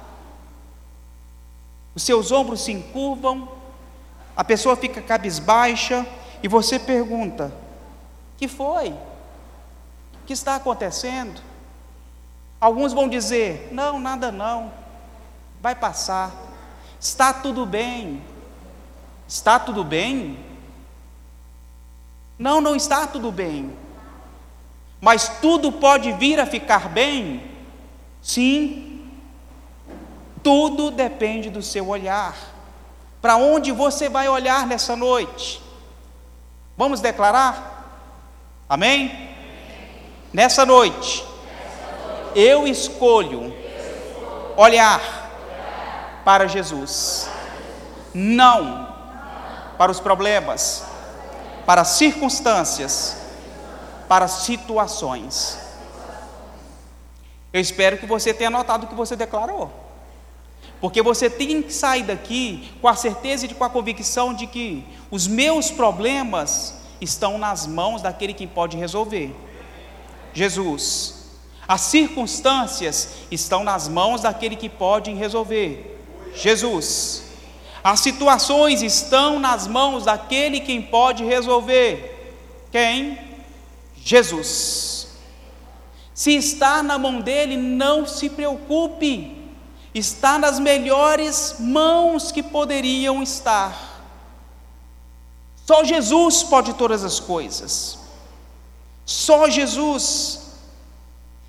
[1.94, 3.46] Os seus ombros se encurvam,
[4.34, 6.06] a pessoa fica cabisbaixa
[6.42, 7.52] e você pergunta:
[8.38, 8.92] "Que foi?
[8.92, 11.38] O que está acontecendo?"
[12.58, 14.72] Alguns vão dizer: "Não, nada não.
[15.60, 16.41] Vai passar.
[17.02, 18.22] Está tudo bem."
[19.28, 20.38] Está tudo bem?
[22.38, 23.72] Não, não está tudo bem.
[25.00, 27.52] Mas tudo pode vir a ficar bem
[28.22, 29.10] Sim,
[30.44, 32.36] tudo depende do seu olhar.
[33.20, 35.60] Para onde você vai olhar nessa noite?
[36.76, 38.14] Vamos declarar?
[38.68, 39.30] Amém?
[40.32, 41.24] Nessa noite,
[42.34, 43.52] eu escolho
[44.56, 45.21] olhar
[46.24, 47.28] para Jesus,
[48.14, 48.88] não
[49.78, 50.84] para os problemas,
[51.66, 53.16] para as circunstâncias,
[54.08, 55.62] para as situações
[57.52, 59.70] eu espero que você tenha notado o que você declarou.
[60.80, 64.84] Porque você tem que sair daqui com a certeza e com a convicção de que
[65.10, 69.34] os meus problemas estão nas mãos daquele que pode resolver.
[70.32, 71.20] Jesus.
[71.68, 75.91] As circunstâncias estão nas mãos daquele que pode resolver.
[76.34, 77.22] Jesus.
[77.82, 82.34] As situações estão nas mãos daquele quem pode resolver.
[82.70, 83.18] Quem?
[83.96, 85.08] Jesus.
[86.14, 89.36] Se está na mão dele, não se preocupe,
[89.94, 93.90] está nas melhores mãos que poderiam estar.
[95.66, 97.98] Só Jesus pode todas as coisas,
[99.04, 100.41] só Jesus.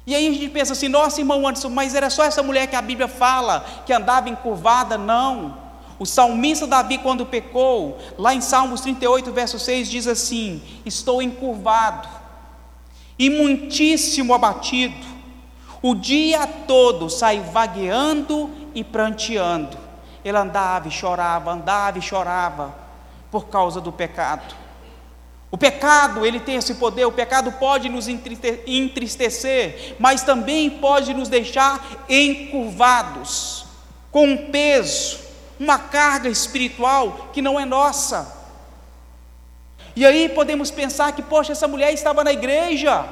[0.06, 2.76] E aí a gente pensa assim, nossa irmão Anderson, mas era só essa mulher que
[2.76, 4.98] a Bíblia fala, que andava encurvada?
[4.98, 5.58] Não.
[5.98, 12.10] O salmista Davi, quando pecou, lá em Salmos 38, verso 6, diz assim: Estou encurvado
[13.18, 15.06] e muitíssimo abatido.
[15.82, 19.78] O dia todo sai vagueando e pranteando.
[20.26, 22.74] Ele andava e chorava, andava e chorava
[23.30, 24.56] por causa do pecado.
[25.54, 31.30] O pecado, ele tem esse poder, o pecado pode nos entristecer, mas também pode nos
[31.30, 33.63] deixar encurvados,
[34.12, 35.20] com um peso,
[35.60, 38.36] uma carga espiritual que não é nossa.
[39.96, 43.06] E aí podemos pensar que, poxa, essa mulher estava na igreja.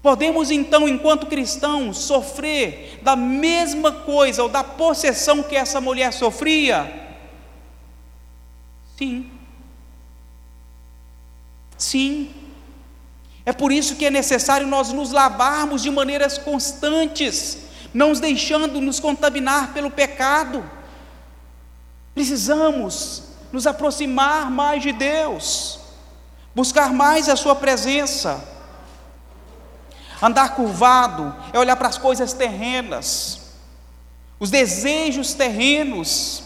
[0.00, 7.08] Podemos então, enquanto cristãos, sofrer da mesma coisa ou da possessão que essa mulher sofria?
[8.96, 9.32] Sim.
[11.78, 12.34] Sim.
[13.46, 17.56] É por isso que é necessário nós nos lavarmos de maneiras constantes,
[17.94, 20.68] não nos deixando nos contaminar pelo pecado.
[22.14, 25.78] Precisamos nos aproximar mais de Deus,
[26.54, 28.44] buscar mais a Sua presença.
[30.20, 33.52] Andar curvado é olhar para as coisas terrenas,
[34.38, 36.42] os desejos terrenos,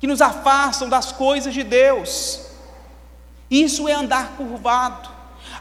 [0.00, 2.49] que nos afastam das coisas de Deus.
[3.50, 5.10] Isso é andar curvado.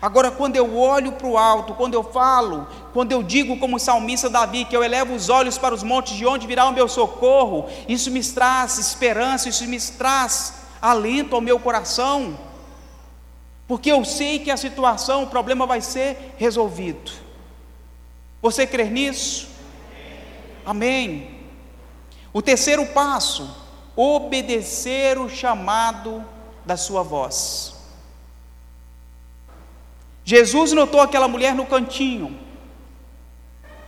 [0.02, 3.80] Agora, quando eu olho para o alto, quando eu falo, quando eu digo como o
[3.80, 6.88] salmista Davi, que eu elevo os olhos para os montes de onde virá o meu
[6.88, 12.40] socorro, isso me traz esperança, isso me traz alento ao meu coração,
[13.68, 17.12] porque eu sei que a situação, o problema vai ser resolvido.
[18.42, 19.50] Você crê nisso?
[20.66, 21.40] Amém.
[22.32, 23.50] O terceiro passo,
[23.96, 26.24] obedecer o chamado
[26.66, 27.79] da sua voz.
[30.30, 32.40] Jesus notou aquela mulher no cantinho.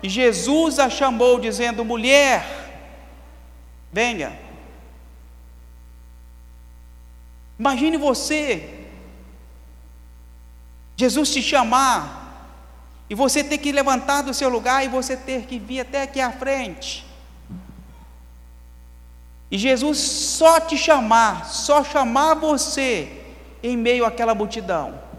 [0.02, 2.44] E Jesus a chamou, dizendo: Mulher,
[3.94, 4.40] venha.
[7.60, 8.88] Imagine você,
[10.98, 12.58] Jesus te chamar,
[13.08, 16.20] e você ter que levantar do seu lugar e você ter que vir até aqui
[16.20, 17.06] à frente.
[19.52, 23.26] E Jesus só te chamar, só chamar você
[23.62, 25.11] em meio àquela multidão.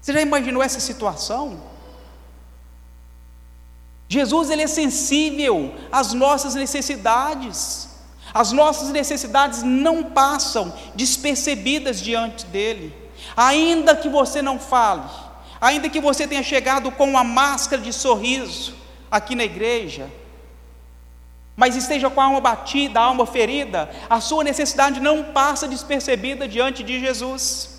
[0.00, 1.60] Você já imaginou essa situação?
[4.08, 7.88] Jesus ele é sensível às nossas necessidades.
[8.32, 12.94] As nossas necessidades não passam despercebidas diante dele.
[13.36, 15.08] Ainda que você não fale,
[15.60, 18.74] ainda que você tenha chegado com uma máscara de sorriso
[19.10, 20.10] aqui na igreja,
[21.56, 26.46] mas esteja com a alma batida, a alma ferida, a sua necessidade não passa despercebida
[26.46, 27.75] diante de Jesus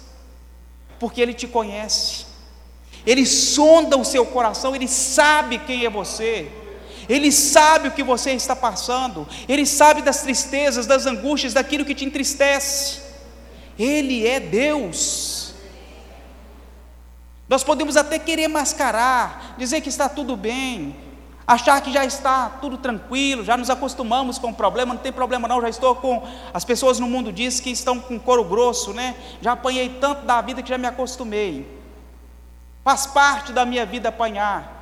[0.99, 2.25] porque Ele te conhece,
[3.05, 6.51] Ele sonda o seu coração, Ele sabe quem é você,
[7.07, 11.95] Ele sabe o que você está passando, Ele sabe das tristezas, das angústias, daquilo que
[11.95, 13.01] te entristece,
[13.77, 15.53] Ele é Deus.
[17.49, 21.06] Nós podemos até querer mascarar, dizer que está tudo bem,
[21.47, 25.47] achar que já está tudo tranquilo, já nos acostumamos com o problema, não tem problema
[25.47, 26.27] não, já estou com.
[26.53, 29.15] As pessoas no mundo dizem que estão com couro grosso, né?
[29.41, 31.65] Já apanhei tanto da vida que já me acostumei.
[32.83, 34.75] Faz parte da minha vida apanhar.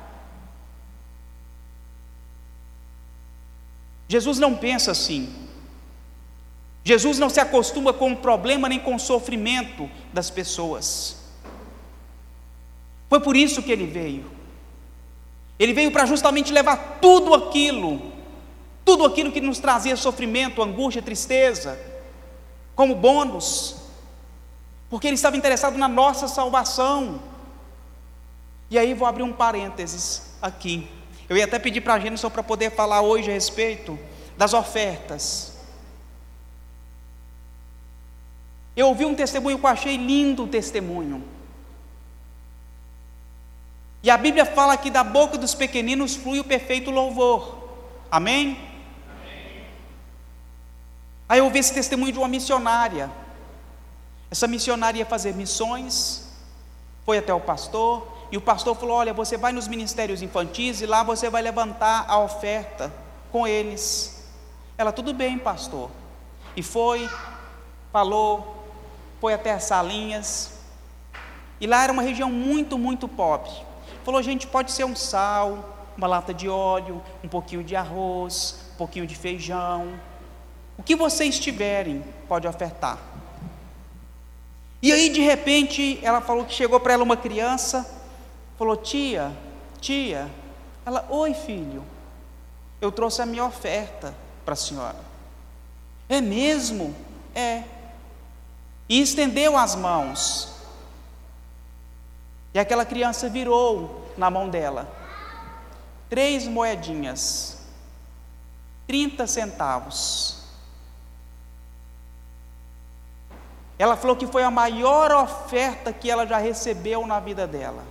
[4.08, 5.32] Jesus não pensa assim.
[6.84, 11.16] Jesus não se acostuma com o problema nem com o sofrimento das pessoas.
[13.08, 14.35] Foi por isso que ele veio.
[15.58, 18.12] Ele veio para justamente levar tudo aquilo,
[18.84, 21.78] tudo aquilo que nos trazia sofrimento, angústia, tristeza,
[22.74, 23.76] como bônus,
[24.90, 27.20] porque ele estava interessado na nossa salvação.
[28.70, 30.88] E aí vou abrir um parênteses aqui.
[31.28, 33.98] Eu ia até pedir para a gente só para poder falar hoje a respeito
[34.36, 35.56] das ofertas.
[38.76, 41.35] Eu ouvi um testemunho que eu achei lindo o testemunho.
[44.06, 47.58] E a Bíblia fala que da boca dos pequeninos flui o perfeito louvor.
[48.08, 48.56] Amém?
[49.10, 49.66] Amém?
[51.28, 53.10] Aí eu ouvi esse testemunho de uma missionária.
[54.30, 56.24] Essa missionária ia fazer missões,
[57.04, 60.86] foi até o pastor, e o pastor falou: Olha, você vai nos ministérios infantis e
[60.86, 62.94] lá você vai levantar a oferta
[63.32, 64.24] com eles.
[64.78, 65.90] Ela, tudo bem, pastor.
[66.54, 67.10] E foi,
[67.92, 68.68] falou,
[69.20, 70.60] foi até as salinhas.
[71.60, 73.66] E lá era uma região muito, muito pobre.
[74.06, 78.76] Falou, gente, pode ser um sal, uma lata de óleo, um pouquinho de arroz, um
[78.76, 79.98] pouquinho de feijão.
[80.78, 83.00] O que vocês tiverem, pode ofertar.
[84.80, 87.84] E aí, de repente, ela falou que chegou para ela uma criança,
[88.56, 89.32] falou: Tia,
[89.80, 90.30] tia.
[90.86, 91.84] Ela, oi filho,
[92.80, 95.00] eu trouxe a minha oferta para a senhora.
[96.08, 96.94] É mesmo?
[97.34, 97.64] É.
[98.88, 100.54] E estendeu as mãos.
[102.56, 104.88] E aquela criança virou na mão dela
[106.08, 107.58] três moedinhas,
[108.86, 110.38] 30 centavos.
[113.78, 117.84] Ela falou que foi a maior oferta que ela já recebeu na vida dela.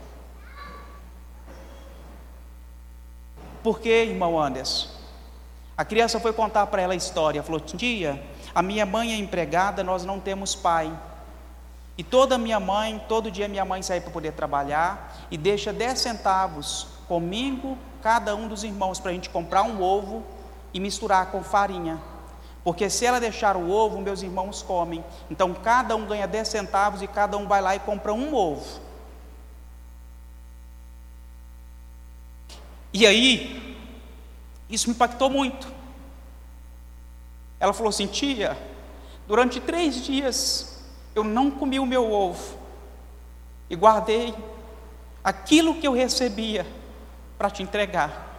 [3.62, 4.90] Por que, irmão Anderson?
[5.78, 7.44] A criança foi contar para ela a história.
[7.44, 8.20] Falou: Tia,
[8.56, 10.92] a minha mãe é empregada, nós não temos pai.
[11.98, 15.98] E toda minha mãe, todo dia minha mãe sai para poder trabalhar e deixa 10
[15.98, 20.24] centavos comigo, cada um dos irmãos, para a gente comprar um ovo
[20.74, 22.02] e misturar com farinha.
[22.66, 25.06] Porque se ela deixar o ovo, meus irmãos comem.
[25.32, 28.82] Então cada um ganha 10 centavos e cada um vai lá e compra um ovo.
[32.92, 33.78] E aí,
[34.70, 35.72] isso me impactou muito.
[37.60, 38.58] Ela falou assim: tia,
[39.28, 40.75] durante três dias
[41.16, 42.60] eu não comi o meu ovo
[43.70, 44.36] e guardei
[45.24, 46.68] aquilo que eu recebia
[47.38, 48.36] para te entregar.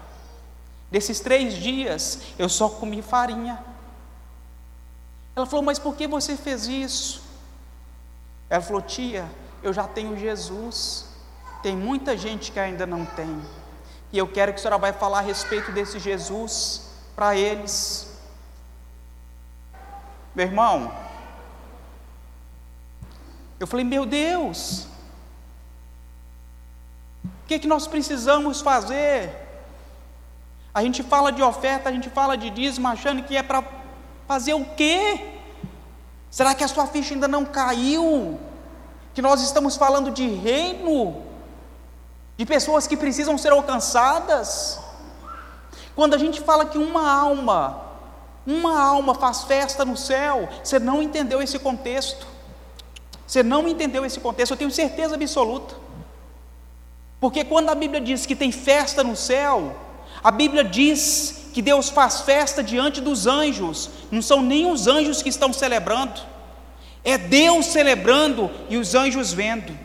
[0.91, 3.65] Desses três dias eu só comi farinha.
[5.35, 7.23] Ela falou: Mas por que você fez isso?
[8.49, 9.29] Ela falou: Tia,
[9.63, 11.07] eu já tenho Jesus.
[11.63, 13.43] Tem muita gente que ainda não tem.
[14.13, 18.15] E eu quero que a senhora vai falar a respeito desse Jesus para eles.
[20.35, 20.93] Meu irmão,
[23.59, 24.87] eu falei, meu Deus,
[27.25, 29.31] o que, é que nós precisamos fazer?
[30.75, 33.65] A gente fala de oferta, a gente fala de dízimo, achando que é para
[34.27, 35.33] fazer o quê?
[36.31, 38.39] Será que a sua ficha ainda não caiu?
[39.15, 41.27] Que nós estamos falando de reino?
[42.37, 44.79] de pessoas que precisam ser alcançadas.
[45.95, 47.81] Quando a gente fala que uma alma,
[48.47, 52.27] uma alma faz festa no céu, você não entendeu esse contexto.
[53.27, 55.75] Você não entendeu esse contexto, eu tenho certeza absoluta.
[57.21, 59.75] Porque quando a Bíblia diz que tem festa no céu,
[60.23, 65.23] a Bíblia diz que Deus faz festa diante dos anjos, não são nem os anjos
[65.23, 66.21] que estão celebrando,
[67.03, 69.77] é Deus celebrando e os anjos vendo.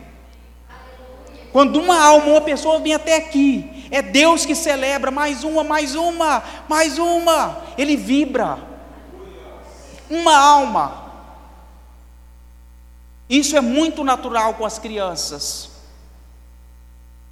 [1.52, 5.94] Quando uma alma, uma pessoa vem até aqui, é Deus que celebra mais uma, mais
[5.94, 7.58] uma, mais uma.
[7.76, 8.58] Ele vibra.
[10.08, 11.01] Uma alma.
[13.32, 15.70] Isso é muito natural com as crianças.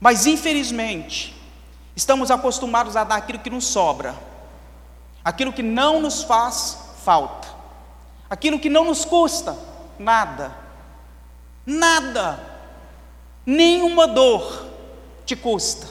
[0.00, 1.36] Mas infelizmente,
[1.94, 4.14] estamos acostumados a dar aquilo que nos sobra,
[5.22, 7.48] aquilo que não nos faz falta,
[8.30, 9.54] aquilo que não nos custa
[9.98, 10.56] nada.
[11.66, 12.48] Nada
[13.44, 14.68] nenhuma dor
[15.26, 15.86] te custa.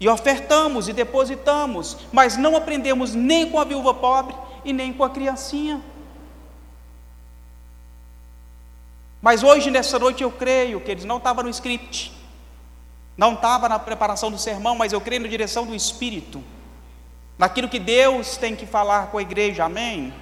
[0.00, 4.34] E ofertamos e depositamos, mas não aprendemos nem com a viúva pobre
[4.64, 5.80] e nem com a criancinha.
[9.20, 12.12] Mas hoje, nessa noite, eu creio que eles não estavam no script,
[13.16, 16.42] não estava na preparação do sermão, mas eu creio na direção do Espírito,
[17.36, 20.12] naquilo que Deus tem que falar com a igreja, amém?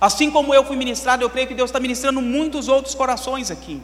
[0.00, 3.82] Assim como eu fui ministrado, eu creio que Deus está ministrando muitos outros corações aqui.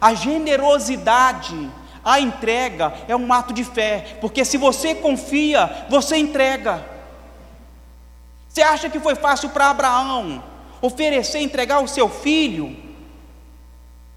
[0.00, 1.70] A generosidade,
[2.04, 6.84] a entrega é um ato de fé, porque se você confia, você entrega.
[8.48, 10.53] Você acha que foi fácil para Abraão
[10.86, 12.76] oferecer, entregar o seu filho?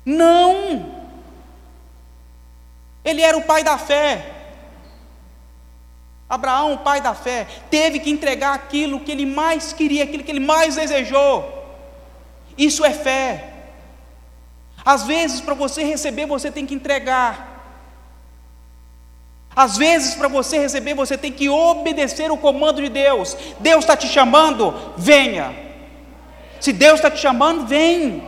[0.06, 0.98] Não.
[3.04, 4.34] Ele era o pai da fé.
[6.30, 10.32] Abraão, o pai da fé, teve que entregar aquilo que ele mais queria, aquilo que
[10.32, 11.54] ele mais desejou.
[12.58, 13.54] Isso é fé.
[14.84, 17.56] Às vezes, para você receber, você tem que entregar.
[19.56, 23.38] Às vezes, para você receber, você tem que obedecer o comando de Deus.
[23.60, 25.67] Deus está te chamando, venha.
[26.60, 28.24] Se Deus está te chamando, vem.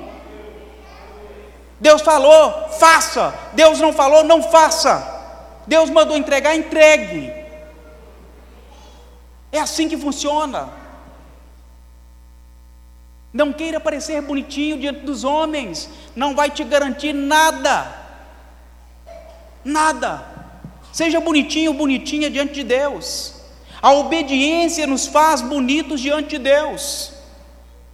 [1.79, 3.33] Deus falou, faça.
[3.53, 5.17] Deus não falou, não faça.
[5.65, 7.31] Deus mandou entregar, entregue.
[9.51, 10.69] É assim que funciona.
[13.31, 17.95] Não queira parecer bonitinho diante dos homens, não vai te garantir nada.
[19.63, 20.25] Nada.
[20.91, 23.35] Seja bonitinho, bonitinha diante de Deus.
[23.81, 27.13] A obediência nos faz bonitos diante de Deus.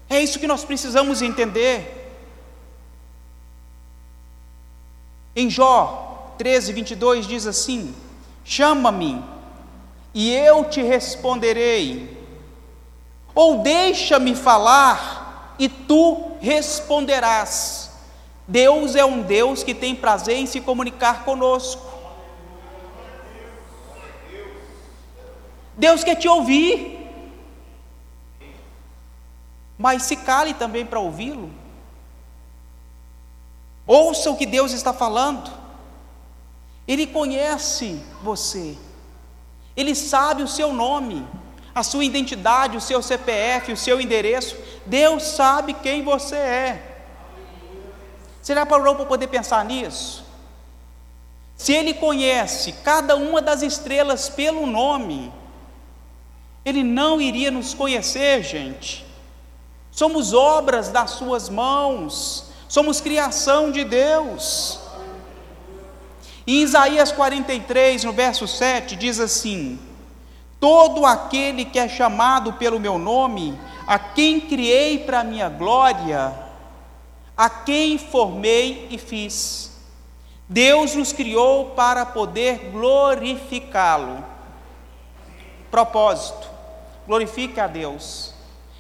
[0.10, 2.04] É isso que nós precisamos entender.
[5.36, 7.94] Em Jó 13, 22 diz assim:
[8.44, 9.24] Chama-me,
[10.14, 12.18] e eu te responderei,
[13.34, 17.92] ou deixa-me falar, e tu responderás.
[18.48, 21.84] Deus é um Deus que tem prazer em se comunicar conosco.
[25.76, 26.95] Deus quer te ouvir,
[29.78, 31.52] mas se cale também para ouvi-lo.
[33.86, 35.52] Ouça o que Deus está falando.
[36.88, 38.78] Ele conhece você,
[39.76, 41.28] Ele sabe o seu nome.
[41.76, 44.56] a sua identidade, o seu CPF, o seu endereço.
[44.86, 47.04] Deus sabe quem você é.
[48.42, 50.24] Você já parou para poder pensar nisso?
[51.58, 55.34] Se Ele conhece cada uma das estrelas pelo nome,
[56.64, 59.05] Ele não iria nos conhecer, gente.
[59.96, 64.78] Somos obras das Suas mãos, somos criação de Deus.
[66.46, 69.80] Em Isaías 43, no verso 7, diz assim:
[70.60, 76.36] Todo aquele que é chamado pelo meu nome, a quem criei para minha glória,
[77.38, 79.72] a quem formei e fiz.
[80.50, 84.22] Deus nos criou para poder glorificá-lo.
[85.72, 86.50] Propósito:
[87.08, 88.35] glorifique a Deus.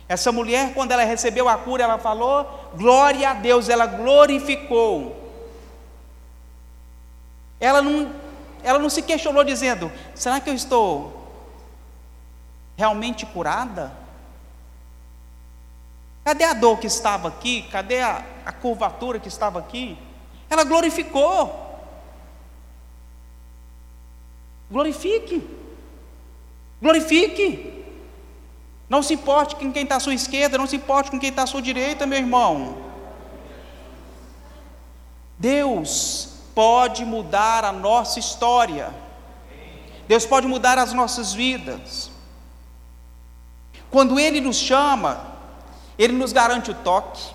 [0.07, 5.23] Essa mulher, quando ela recebeu a cura, ela falou: glória a Deus, ela glorificou.
[7.59, 8.13] Ela não,
[8.63, 11.27] ela não se questionou dizendo: será que eu estou
[12.77, 13.91] realmente curada?
[16.23, 17.63] Cadê a dor que estava aqui?
[17.71, 19.97] Cadê a, a curvatura que estava aqui?
[20.49, 21.63] Ela glorificou.
[24.69, 25.47] Glorifique.
[26.81, 27.74] Glorifique.
[28.87, 31.43] Não se importe com quem está à sua esquerda, não se importe com quem está
[31.43, 32.77] à sua direita, meu irmão.
[35.37, 38.93] Deus pode mudar a nossa história.
[40.07, 42.11] Deus pode mudar as nossas vidas.
[43.89, 45.33] Quando Ele nos chama,
[45.97, 47.33] Ele nos garante o toque,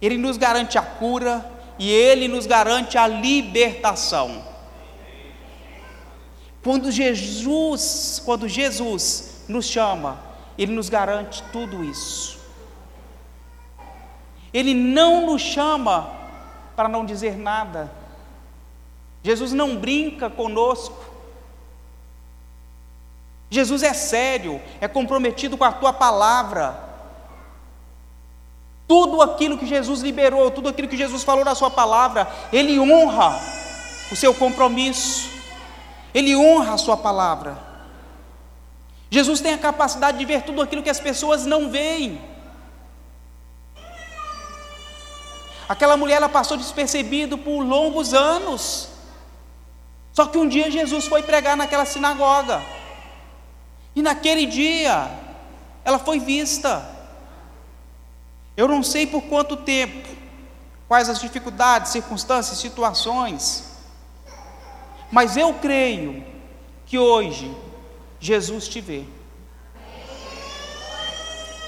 [0.00, 4.44] Ele nos garante a cura e Ele nos garante a libertação.
[6.62, 10.27] Quando Jesus, quando Jesus nos chama,
[10.58, 12.36] Ele nos garante tudo isso.
[14.52, 16.10] Ele não nos chama
[16.74, 17.92] para não dizer nada.
[19.22, 21.04] Jesus não brinca conosco.
[23.50, 26.88] Jesus é sério, é comprometido com a tua palavra.
[28.86, 33.38] Tudo aquilo que Jesus liberou, tudo aquilo que Jesus falou na sua palavra, ele honra
[34.10, 35.28] o seu compromisso.
[36.14, 37.67] Ele honra a sua palavra.
[39.10, 42.20] Jesus tem a capacidade de ver tudo aquilo que as pessoas não veem.
[45.68, 48.88] Aquela mulher ela passou despercebido por longos anos.
[50.12, 52.62] Só que um dia Jesus foi pregar naquela sinagoga.
[53.94, 55.10] E naquele dia
[55.84, 56.86] ela foi vista.
[58.56, 60.08] Eu não sei por quanto tempo,
[60.88, 63.64] quais as dificuldades, circunstâncias, situações,
[65.12, 66.24] mas eu creio
[66.84, 67.54] que hoje
[68.20, 69.04] Jesus te vê.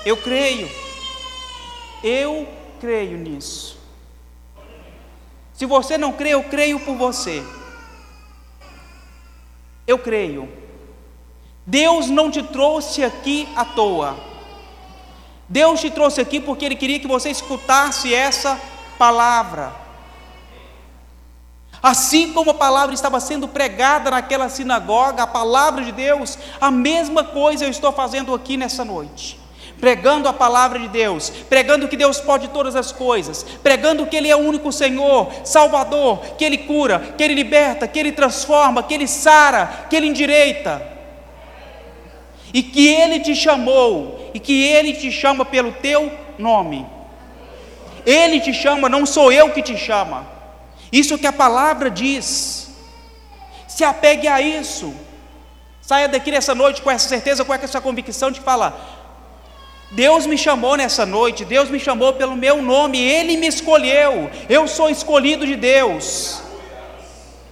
[0.05, 0.69] Eu creio,
[2.03, 2.49] eu
[2.81, 3.79] creio nisso.
[5.53, 7.45] Se você não crê, eu creio por você.
[9.87, 10.49] Eu creio.
[11.67, 14.19] Deus não te trouxe aqui à toa.
[15.49, 18.59] Deus te trouxe aqui porque Ele queria que você escutasse essa
[18.99, 19.90] palavra.
[21.83, 27.25] Assim como a palavra estava sendo pregada naquela sinagoga, a palavra de Deus, a mesma
[27.25, 29.41] coisa eu estou fazendo aqui nessa noite.
[29.81, 34.29] Pregando a palavra de Deus, pregando que Deus pode todas as coisas, pregando que Ele
[34.29, 38.93] é o único Senhor, Salvador, que Ele cura, que Ele liberta, que Ele transforma, que
[38.93, 40.87] Ele sara, que Ele endireita,
[42.53, 46.87] e que Ele te chamou, e que Ele te chama pelo teu nome.
[48.05, 50.27] Ele te chama, não sou eu que te chama.
[50.93, 52.69] Isso que a palavra diz.
[53.69, 54.93] Se apegue a isso.
[55.81, 58.73] Saia daqui nessa noite com essa certeza, com essa convicção de falar:
[59.91, 64.69] Deus me chamou nessa noite, Deus me chamou pelo meu nome, Ele me escolheu, eu
[64.69, 66.43] sou escolhido de Deus.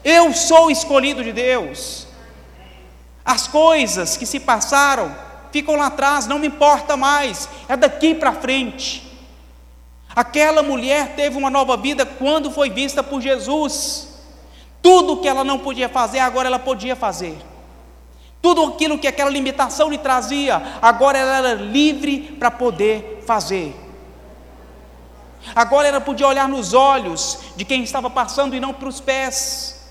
[0.05, 2.07] Eu sou escolhido de Deus.
[3.25, 5.15] As coisas que se passaram
[5.51, 9.08] ficam lá atrás, não me importa mais, é daqui para frente.
[10.19, 14.09] Aquela mulher teve uma nova vida quando foi vista por Jesus.
[14.83, 17.39] Tudo que ela não podia fazer, agora ela podia fazer.
[18.43, 23.77] Tudo aquilo que aquela limitação lhe trazia, agora ela era livre para poder fazer.
[25.55, 29.89] Agora ela podia olhar nos olhos de quem estava passando e não para os pés.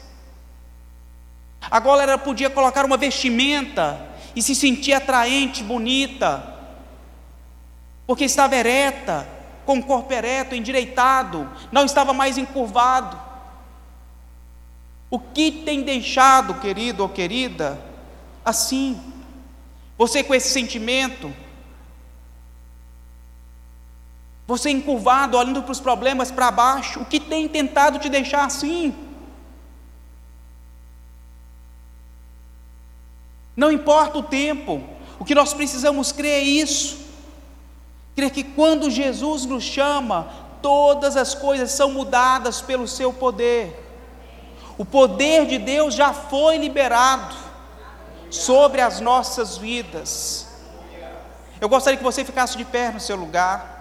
[1.71, 4.05] Agora ela podia colocar uma vestimenta
[4.35, 6.53] e se sentir atraente, bonita,
[8.05, 9.36] porque estava ereta,
[9.67, 13.19] com o corpo ereto, endireitado, não estava mais encurvado.
[15.11, 17.77] O que tem deixado, querido ou querida,
[18.45, 18.97] assim?
[19.97, 21.33] Você com esse sentimento,
[24.47, 28.95] você encurvado, olhando para os problemas para baixo, o que tem tentado te deixar assim?
[33.53, 34.81] Não importa o tempo,
[35.19, 37.06] O que nós precisamos crer é isso.
[38.17, 40.27] Crer que quando Jesus nos chama,
[40.59, 43.85] todas as coisas são mudadas pelo seu poder.
[44.75, 47.35] O poder de Deus já foi liberado
[48.31, 50.47] sobre as nossas vidas.
[51.61, 53.76] Eu gostaria que você ficasse de pé no seu lugar.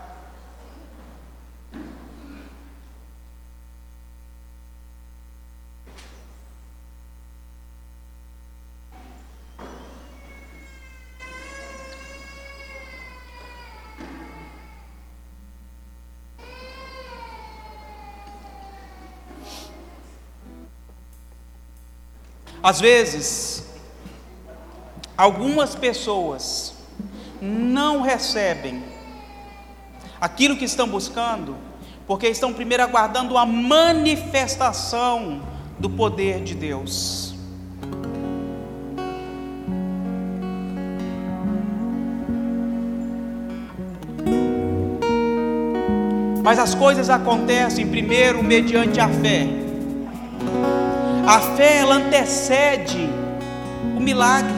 [22.67, 23.65] Às vezes,
[25.17, 26.75] algumas pessoas
[27.41, 28.83] não recebem
[30.21, 31.55] aquilo que estão buscando,
[32.09, 35.43] porque estão primeiro aguardando a manifestação
[35.79, 37.37] do poder de Deus.
[46.43, 49.66] Mas as coisas acontecem primeiro mediante a fé.
[51.27, 53.11] A fé ela antecede
[53.97, 54.55] o milagre.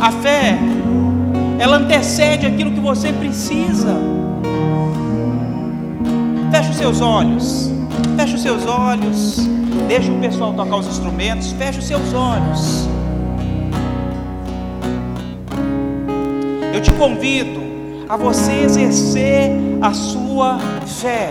[0.00, 0.58] A fé
[1.58, 3.94] ela antecede aquilo que você precisa.
[6.50, 7.70] Feche os seus olhos.
[8.16, 9.46] Feche os seus olhos.
[9.86, 11.52] Deixe o pessoal tocar os instrumentos.
[11.52, 12.89] Feche os seus olhos.
[16.80, 17.60] Eu te convido
[18.08, 19.50] a você exercer
[19.82, 21.30] a sua fé.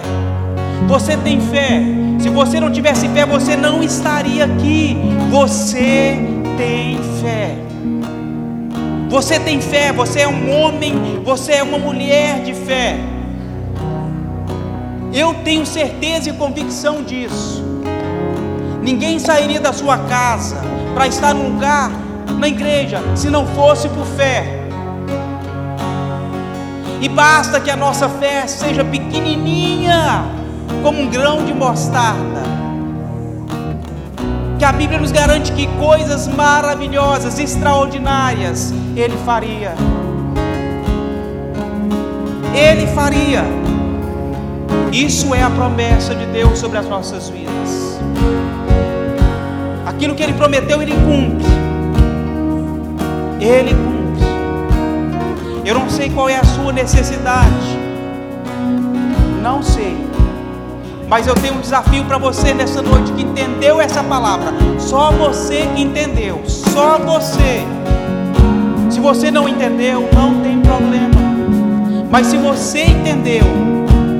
[0.87, 1.81] Você tem fé.
[2.19, 4.95] Se você não tivesse fé, você não estaria aqui.
[5.31, 6.19] Você
[6.55, 7.55] tem fé.
[9.09, 12.95] Você tem fé, você é um homem, você é uma mulher de fé.
[15.11, 17.65] Eu tenho certeza e convicção disso.
[18.83, 20.57] Ninguém sairia da sua casa
[20.93, 21.89] para estar num lugar
[22.37, 24.58] na igreja se não fosse por fé.
[27.01, 30.25] E basta que a nossa fé seja pequenininha,
[30.83, 32.43] como um grão de mostarda.
[34.57, 39.73] Que a Bíblia nos garante que coisas maravilhosas, extraordinárias, Ele faria.
[42.53, 43.45] Ele faria.
[44.91, 47.97] Isso é a promessa de Deus sobre as nossas vidas.
[49.85, 51.47] Aquilo que Ele prometeu, Ele cumpre.
[53.39, 53.88] Ele cumpre.
[55.65, 57.77] Eu não sei qual é a sua necessidade.
[59.41, 59.97] Não sei.
[61.07, 64.53] Mas eu tenho um desafio para você nessa noite que entendeu essa palavra.
[64.77, 66.41] Só você entendeu.
[66.45, 67.65] Só você.
[68.89, 71.19] Se você não entendeu, não tem problema.
[72.11, 73.43] Mas se você entendeu,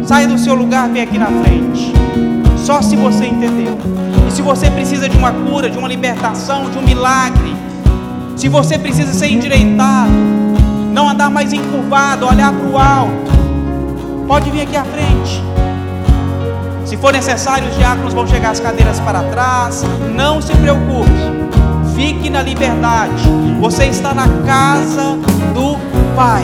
[0.03, 1.93] saia do seu lugar, vem aqui na frente.
[2.57, 3.77] Só se você entendeu.
[4.27, 7.55] E se você precisa de uma cura, de uma libertação, de um milagre,
[8.35, 10.11] se você precisa ser endireitado,
[10.89, 13.31] não andar mais encurvado, olhar para o alto.
[14.27, 15.43] Pode vir aqui à frente.
[16.85, 19.83] Se for necessário, os diáconos vão chegar as cadeiras para trás.
[20.15, 21.09] Não se preocupe.
[21.95, 23.23] Fique na liberdade.
[23.59, 25.17] Você está na casa
[25.53, 25.77] do
[26.15, 26.43] Pai.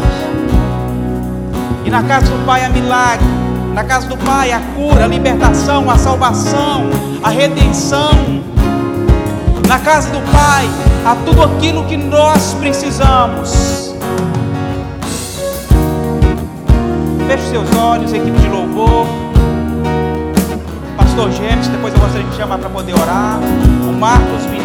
[1.83, 3.25] E na casa do Pai há milagre.
[3.73, 6.89] Na casa do Pai a cura, a libertação, a salvação,
[7.23, 8.11] a redenção.
[9.67, 10.69] Na casa do Pai
[11.05, 13.84] há tudo aquilo que nós precisamos.
[17.55, 19.07] Seus olhos, equipe de louvor.
[20.97, 23.39] Pastor Gêmeos, depois eu gostaria de chamar para poder orar.
[23.87, 24.64] O Marcos Vinícius.